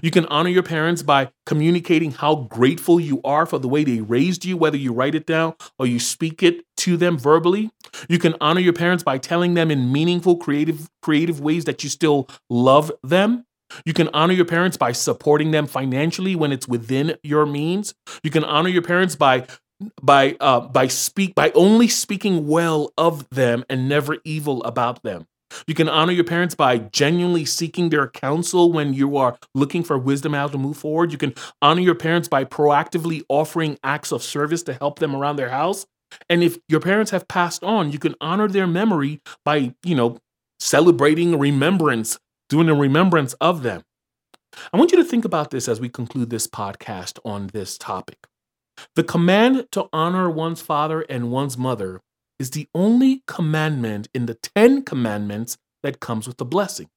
You 0.01 0.11
can 0.11 0.25
honor 0.27 0.49
your 0.49 0.63
parents 0.63 1.01
by 1.01 1.31
communicating 1.45 2.11
how 2.11 2.35
grateful 2.35 2.99
you 2.99 3.19
are 3.23 3.45
for 3.45 3.57
the 3.57 3.67
way 3.67 3.83
they 3.83 4.01
raised 4.01 4.45
you, 4.45 4.55
whether 4.55 4.77
you 4.77 4.93
write 4.93 5.15
it 5.15 5.25
down 5.25 5.55
or 5.79 5.87
you 5.87 5.99
speak 5.99 6.43
it 6.43 6.63
to 6.77 6.97
them 6.97 7.17
verbally. 7.17 7.71
You 8.07 8.19
can 8.19 8.35
honor 8.39 8.61
your 8.61 8.73
parents 8.73 9.03
by 9.03 9.17
telling 9.17 9.55
them 9.55 9.71
in 9.71 9.91
meaningful, 9.91 10.37
creative, 10.37 10.89
creative 11.01 11.41
ways 11.41 11.65
that 11.65 11.83
you 11.83 11.89
still 11.89 12.27
love 12.49 12.91
them. 13.03 13.45
You 13.85 13.93
can 13.93 14.09
honor 14.13 14.33
your 14.33 14.45
parents 14.45 14.77
by 14.77 14.91
supporting 14.91 15.51
them 15.51 15.67
financially 15.67 16.35
when 16.35 16.51
it's 16.51 16.67
within 16.67 17.15
your 17.23 17.45
means. 17.45 17.93
You 18.23 18.31
can 18.31 18.43
honor 18.43 18.69
your 18.69 18.81
parents 18.81 19.15
by 19.15 19.47
by 20.01 20.35
uh, 20.39 20.61
by 20.61 20.87
speak 20.87 21.35
by 21.35 21.51
only 21.55 21.87
speaking 21.87 22.47
well 22.47 22.91
of 22.97 23.27
them 23.29 23.65
and 23.69 23.89
never 23.89 24.17
evil 24.23 24.63
about 24.63 25.03
them. 25.03 25.27
You 25.67 25.73
can 25.73 25.89
honor 25.89 26.13
your 26.13 26.23
parents 26.23 26.55
by 26.55 26.77
genuinely 26.77 27.45
seeking 27.45 27.89
their 27.89 28.07
counsel 28.07 28.71
when 28.71 28.93
you 28.93 29.17
are 29.17 29.37
looking 29.53 29.83
for 29.83 29.97
wisdom 29.97 30.33
how 30.33 30.47
to 30.47 30.57
move 30.57 30.77
forward. 30.77 31.11
You 31.11 31.17
can 31.17 31.33
honor 31.61 31.81
your 31.81 31.95
parents 31.95 32.27
by 32.27 32.45
proactively 32.45 33.23
offering 33.27 33.77
acts 33.83 34.11
of 34.11 34.23
service 34.23 34.63
to 34.63 34.73
help 34.73 34.99
them 34.99 35.15
around 35.15 35.35
their 35.35 35.49
house. 35.49 35.85
And 36.29 36.43
if 36.43 36.57
your 36.67 36.79
parents 36.79 37.11
have 37.11 37.27
passed 37.27 37.63
on, 37.63 37.91
you 37.91 37.99
can 37.99 38.15
honor 38.21 38.47
their 38.47 38.67
memory 38.67 39.21
by, 39.45 39.75
you 39.83 39.95
know, 39.95 40.17
celebrating 40.59 41.39
remembrance 41.39 42.19
doing 42.51 42.67
a 42.67 42.75
remembrance 42.75 43.31
of 43.35 43.63
them. 43.63 43.81
I 44.73 44.77
want 44.77 44.91
you 44.91 44.97
to 44.97 45.05
think 45.05 45.23
about 45.23 45.51
this 45.51 45.69
as 45.69 45.79
we 45.79 45.87
conclude 45.87 46.29
this 46.29 46.47
podcast 46.47 47.17
on 47.23 47.47
this 47.47 47.77
topic. 47.77 48.27
The 48.95 49.05
command 49.05 49.67
to 49.71 49.87
honor 49.93 50.29
one's 50.29 50.61
father 50.61 51.01
and 51.01 51.31
one's 51.31 51.57
mother 51.57 52.01
is 52.39 52.51
the 52.51 52.67
only 52.75 53.23
commandment 53.25 54.09
in 54.13 54.25
the 54.25 54.33
Ten 54.33 54.83
Commandments 54.83 55.57
that 55.81 56.01
comes 56.01 56.27
with 56.27 56.41
a 56.41 56.45
blessing. 56.45 56.89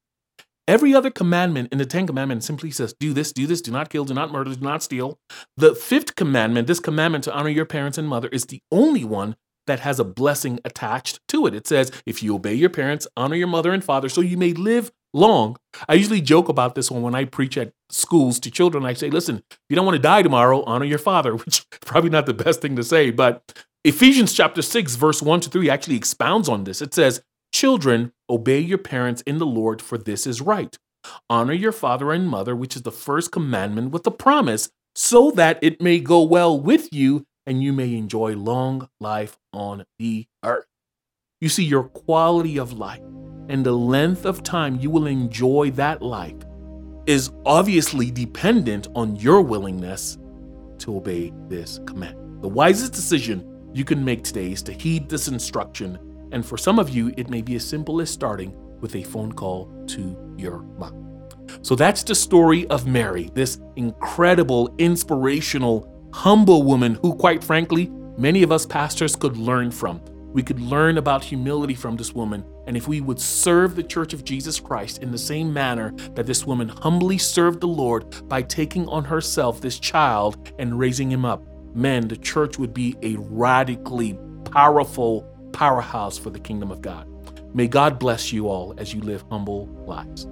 Every 0.66 0.92
other 0.92 1.10
commandment 1.10 1.68
in 1.70 1.78
the 1.78 1.86
Ten 1.86 2.08
Commandments 2.08 2.46
simply 2.46 2.72
says, 2.72 2.92
do 2.98 3.12
this, 3.12 3.32
do 3.32 3.46
this, 3.46 3.62
do 3.62 3.70
not 3.70 3.90
kill, 3.90 4.04
do 4.04 4.14
not 4.14 4.32
murder, 4.32 4.52
do 4.52 4.60
not 4.60 4.82
steal. 4.82 5.20
The 5.56 5.76
fifth 5.76 6.16
commandment, 6.16 6.66
this 6.66 6.80
commandment 6.80 7.22
to 7.24 7.32
honor 7.32 7.50
your 7.50 7.66
parents 7.66 7.96
and 7.96 8.08
mother, 8.08 8.28
is 8.28 8.46
the 8.46 8.60
only 8.72 9.04
one 9.04 9.36
that 9.68 9.80
has 9.80 10.00
a 10.00 10.04
blessing 10.04 10.58
attached 10.64 11.20
to 11.28 11.46
it. 11.46 11.54
It 11.54 11.68
says, 11.68 11.92
if 12.06 12.24
you 12.24 12.34
obey 12.34 12.54
your 12.54 12.70
parents, 12.70 13.06
honor 13.16 13.36
your 13.36 13.46
mother 13.46 13.72
and 13.72 13.84
father, 13.84 14.08
so 14.08 14.20
you 14.20 14.36
may 14.36 14.52
live 14.52 14.90
long. 15.14 15.56
I 15.88 15.94
usually 15.94 16.20
joke 16.20 16.48
about 16.48 16.74
this 16.74 16.90
one 16.90 17.02
when 17.02 17.14
I 17.14 17.24
preach 17.24 17.56
at 17.56 17.72
schools 17.88 18.38
to 18.40 18.50
children. 18.50 18.84
I 18.84 18.92
say, 18.92 19.08
listen, 19.08 19.42
if 19.50 19.58
you 19.68 19.76
don't 19.76 19.86
want 19.86 19.96
to 19.96 20.02
die 20.02 20.22
tomorrow, 20.22 20.62
honor 20.64 20.84
your 20.84 20.98
father, 20.98 21.34
which 21.36 21.64
probably 21.80 22.10
not 22.10 22.26
the 22.26 22.34
best 22.34 22.60
thing 22.60 22.76
to 22.76 22.84
say. 22.84 23.10
But 23.10 23.64
Ephesians 23.84 24.34
chapter 24.34 24.60
6, 24.60 24.96
verse 24.96 25.22
1 25.22 25.40
to 25.40 25.50
3 25.50 25.70
actually 25.70 25.96
expounds 25.96 26.48
on 26.48 26.64
this. 26.64 26.82
It 26.82 26.92
says, 26.92 27.22
Children, 27.52 28.12
obey 28.28 28.58
your 28.58 28.78
parents 28.78 29.22
in 29.22 29.38
the 29.38 29.46
Lord, 29.46 29.80
for 29.80 29.96
this 29.96 30.26
is 30.26 30.40
right. 30.40 30.76
Honor 31.30 31.52
your 31.52 31.70
father 31.70 32.10
and 32.12 32.28
mother, 32.28 32.56
which 32.56 32.74
is 32.74 32.82
the 32.82 32.90
first 32.90 33.30
commandment 33.30 33.92
with 33.92 34.06
a 34.06 34.10
promise, 34.10 34.70
so 34.94 35.30
that 35.32 35.58
it 35.62 35.80
may 35.80 36.00
go 36.00 36.22
well 36.22 36.58
with 36.58 36.92
you 36.92 37.26
and 37.46 37.62
you 37.62 37.72
may 37.72 37.94
enjoy 37.94 38.34
long 38.34 38.88
life 39.00 39.38
on 39.52 39.84
the 39.98 40.26
earth. 40.44 40.66
You 41.40 41.48
see, 41.48 41.64
your 41.64 41.84
quality 41.84 42.58
of 42.58 42.72
life 42.72 43.02
and 43.48 43.64
the 43.64 43.72
length 43.72 44.24
of 44.24 44.42
time 44.42 44.78
you 44.80 44.90
will 44.90 45.06
enjoy 45.06 45.70
that 45.72 46.02
life 46.02 46.36
is 47.06 47.30
obviously 47.44 48.10
dependent 48.10 48.88
on 48.94 49.16
your 49.16 49.42
willingness 49.42 50.18
to 50.78 50.96
obey 50.96 51.32
this 51.48 51.80
command. 51.86 52.42
The 52.42 52.48
wisest 52.48 52.92
decision 52.92 53.70
you 53.74 53.84
can 53.84 54.04
make 54.04 54.22
today 54.24 54.52
is 54.52 54.62
to 54.62 54.72
heed 54.72 55.08
this 55.08 55.28
instruction. 55.28 55.98
And 56.32 56.44
for 56.44 56.56
some 56.56 56.78
of 56.78 56.90
you, 56.90 57.12
it 57.16 57.28
may 57.28 57.42
be 57.42 57.56
as 57.56 57.66
simple 57.66 58.00
as 58.00 58.10
starting 58.10 58.54
with 58.80 58.96
a 58.96 59.02
phone 59.02 59.32
call 59.32 59.70
to 59.88 60.34
your 60.36 60.58
mom. 60.78 61.28
So 61.62 61.74
that's 61.74 62.02
the 62.02 62.14
story 62.14 62.66
of 62.68 62.86
Mary, 62.86 63.30
this 63.34 63.58
incredible, 63.76 64.74
inspirational, 64.78 65.90
humble 66.12 66.62
woman 66.62 66.94
who, 66.96 67.14
quite 67.14 67.42
frankly, 67.42 67.90
many 68.16 68.42
of 68.42 68.52
us 68.52 68.64
pastors 68.64 69.16
could 69.16 69.36
learn 69.36 69.70
from. 69.70 70.00
We 70.34 70.42
could 70.42 70.58
learn 70.58 70.98
about 70.98 71.22
humility 71.22 71.74
from 71.74 71.96
this 71.96 72.12
woman, 72.12 72.44
and 72.66 72.76
if 72.76 72.88
we 72.88 73.00
would 73.00 73.20
serve 73.20 73.76
the 73.76 73.84
Church 73.84 74.12
of 74.12 74.24
Jesus 74.24 74.58
Christ 74.58 74.98
in 74.98 75.12
the 75.12 75.16
same 75.16 75.52
manner 75.52 75.94
that 76.14 76.26
this 76.26 76.44
woman 76.44 76.68
humbly 76.68 77.18
served 77.18 77.60
the 77.60 77.68
Lord 77.68 78.28
by 78.28 78.42
taking 78.42 78.88
on 78.88 79.04
herself 79.04 79.60
this 79.60 79.78
child 79.78 80.52
and 80.58 80.76
raising 80.76 81.08
him 81.08 81.24
up, 81.24 81.44
man, 81.72 82.08
the 82.08 82.16
church 82.16 82.58
would 82.58 82.74
be 82.74 82.96
a 83.02 83.14
radically 83.16 84.18
powerful 84.50 85.22
powerhouse 85.52 86.18
for 86.18 86.30
the 86.30 86.40
kingdom 86.40 86.72
of 86.72 86.82
God. 86.82 87.06
May 87.54 87.68
God 87.68 88.00
bless 88.00 88.32
you 88.32 88.48
all 88.48 88.74
as 88.76 88.92
you 88.92 89.02
live 89.02 89.24
humble 89.30 89.66
lives. 89.86 90.26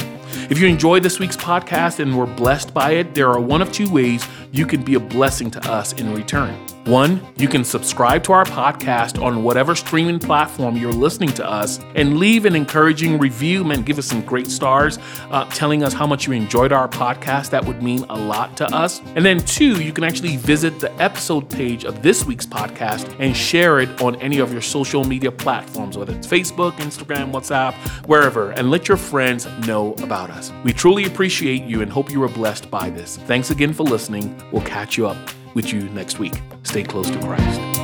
If 0.51 0.59
you 0.59 0.67
enjoyed 0.67 1.01
this 1.01 1.17
week's 1.17 1.37
podcast 1.37 1.99
and 1.99 2.15
were 2.15 2.27
blessed 2.27 2.71
by 2.71 2.91
it, 2.91 3.15
there 3.15 3.31
are 3.31 3.39
one 3.39 3.63
of 3.63 3.71
two 3.71 3.91
ways 3.91 4.27
you 4.51 4.67
can 4.67 4.83
be 4.83 4.93
a 4.93 4.99
blessing 4.99 5.49
to 5.49 5.59
us 5.71 5.93
in 5.93 6.13
return. 6.13 6.55
One, 6.85 7.19
you 7.35 7.47
can 7.47 7.63
subscribe 7.63 8.21
to 8.25 8.33
our 8.33 8.45
podcast 8.45 9.19
on 9.19 9.41
whatever 9.41 9.73
streaming 9.73 10.19
platform 10.19 10.77
you're 10.77 10.93
listening 10.93 11.29
to 11.29 11.43
us 11.43 11.79
and 11.95 12.19
leave 12.19 12.45
an 12.45 12.55
encouraging 12.55 13.17
review. 13.17 13.63
Man, 13.63 13.81
give 13.81 13.97
us 13.97 14.05
some 14.05 14.21
great 14.21 14.45
stars 14.45 14.99
uh, 15.31 15.45
telling 15.45 15.81
us 15.81 15.93
how 15.93 16.05
much 16.05 16.27
you 16.27 16.33
enjoyed 16.33 16.71
our 16.71 16.87
podcast. 16.87 17.49
That 17.49 17.65
would 17.65 17.81
mean 17.81 18.05
a 18.09 18.15
lot 18.15 18.55
to 18.57 18.71
us. 18.71 19.01
And 19.15 19.25
then 19.25 19.39
two, 19.39 19.81
you 19.83 19.91
can 19.91 20.03
actually 20.03 20.37
visit 20.37 20.79
the 20.79 20.93
episode 21.01 21.49
page 21.49 21.85
of 21.85 22.03
this 22.03 22.23
week's 22.23 22.45
podcast 22.45 23.15
and 23.17 23.35
share 23.35 23.79
it 23.79 23.99
on 23.99 24.15
any 24.17 24.37
of 24.37 24.53
your 24.53 24.61
social 24.61 25.03
media 25.03 25.31
platforms, 25.31 25.97
whether 25.97 26.15
it's 26.15 26.27
Facebook, 26.27 26.73
Instagram, 26.73 27.31
WhatsApp, 27.31 27.73
wherever, 28.05 28.51
and 28.51 28.69
let 28.69 28.87
your 28.87 28.97
friends 28.97 29.47
know 29.65 29.93
about 30.03 30.29
us. 30.29 30.53
We 30.63 30.71
truly 30.71 31.05
appreciate 31.05 31.63
you 31.63 31.81
and 31.81 31.91
hope 31.91 32.11
you 32.11 32.19
were 32.19 32.29
blessed 32.29 32.69
by 32.69 32.91
this. 32.91 33.17
Thanks 33.25 33.49
again 33.49 33.73
for 33.73 33.81
listening. 33.81 34.39
We'll 34.51 34.61
catch 34.61 34.97
you 34.97 35.07
up 35.07 35.17
with 35.55 35.73
you 35.73 35.89
next 35.89 36.19
week. 36.19 36.39
Stay 36.61 36.83
close 36.83 37.09
to 37.09 37.19
Christ. 37.19 37.74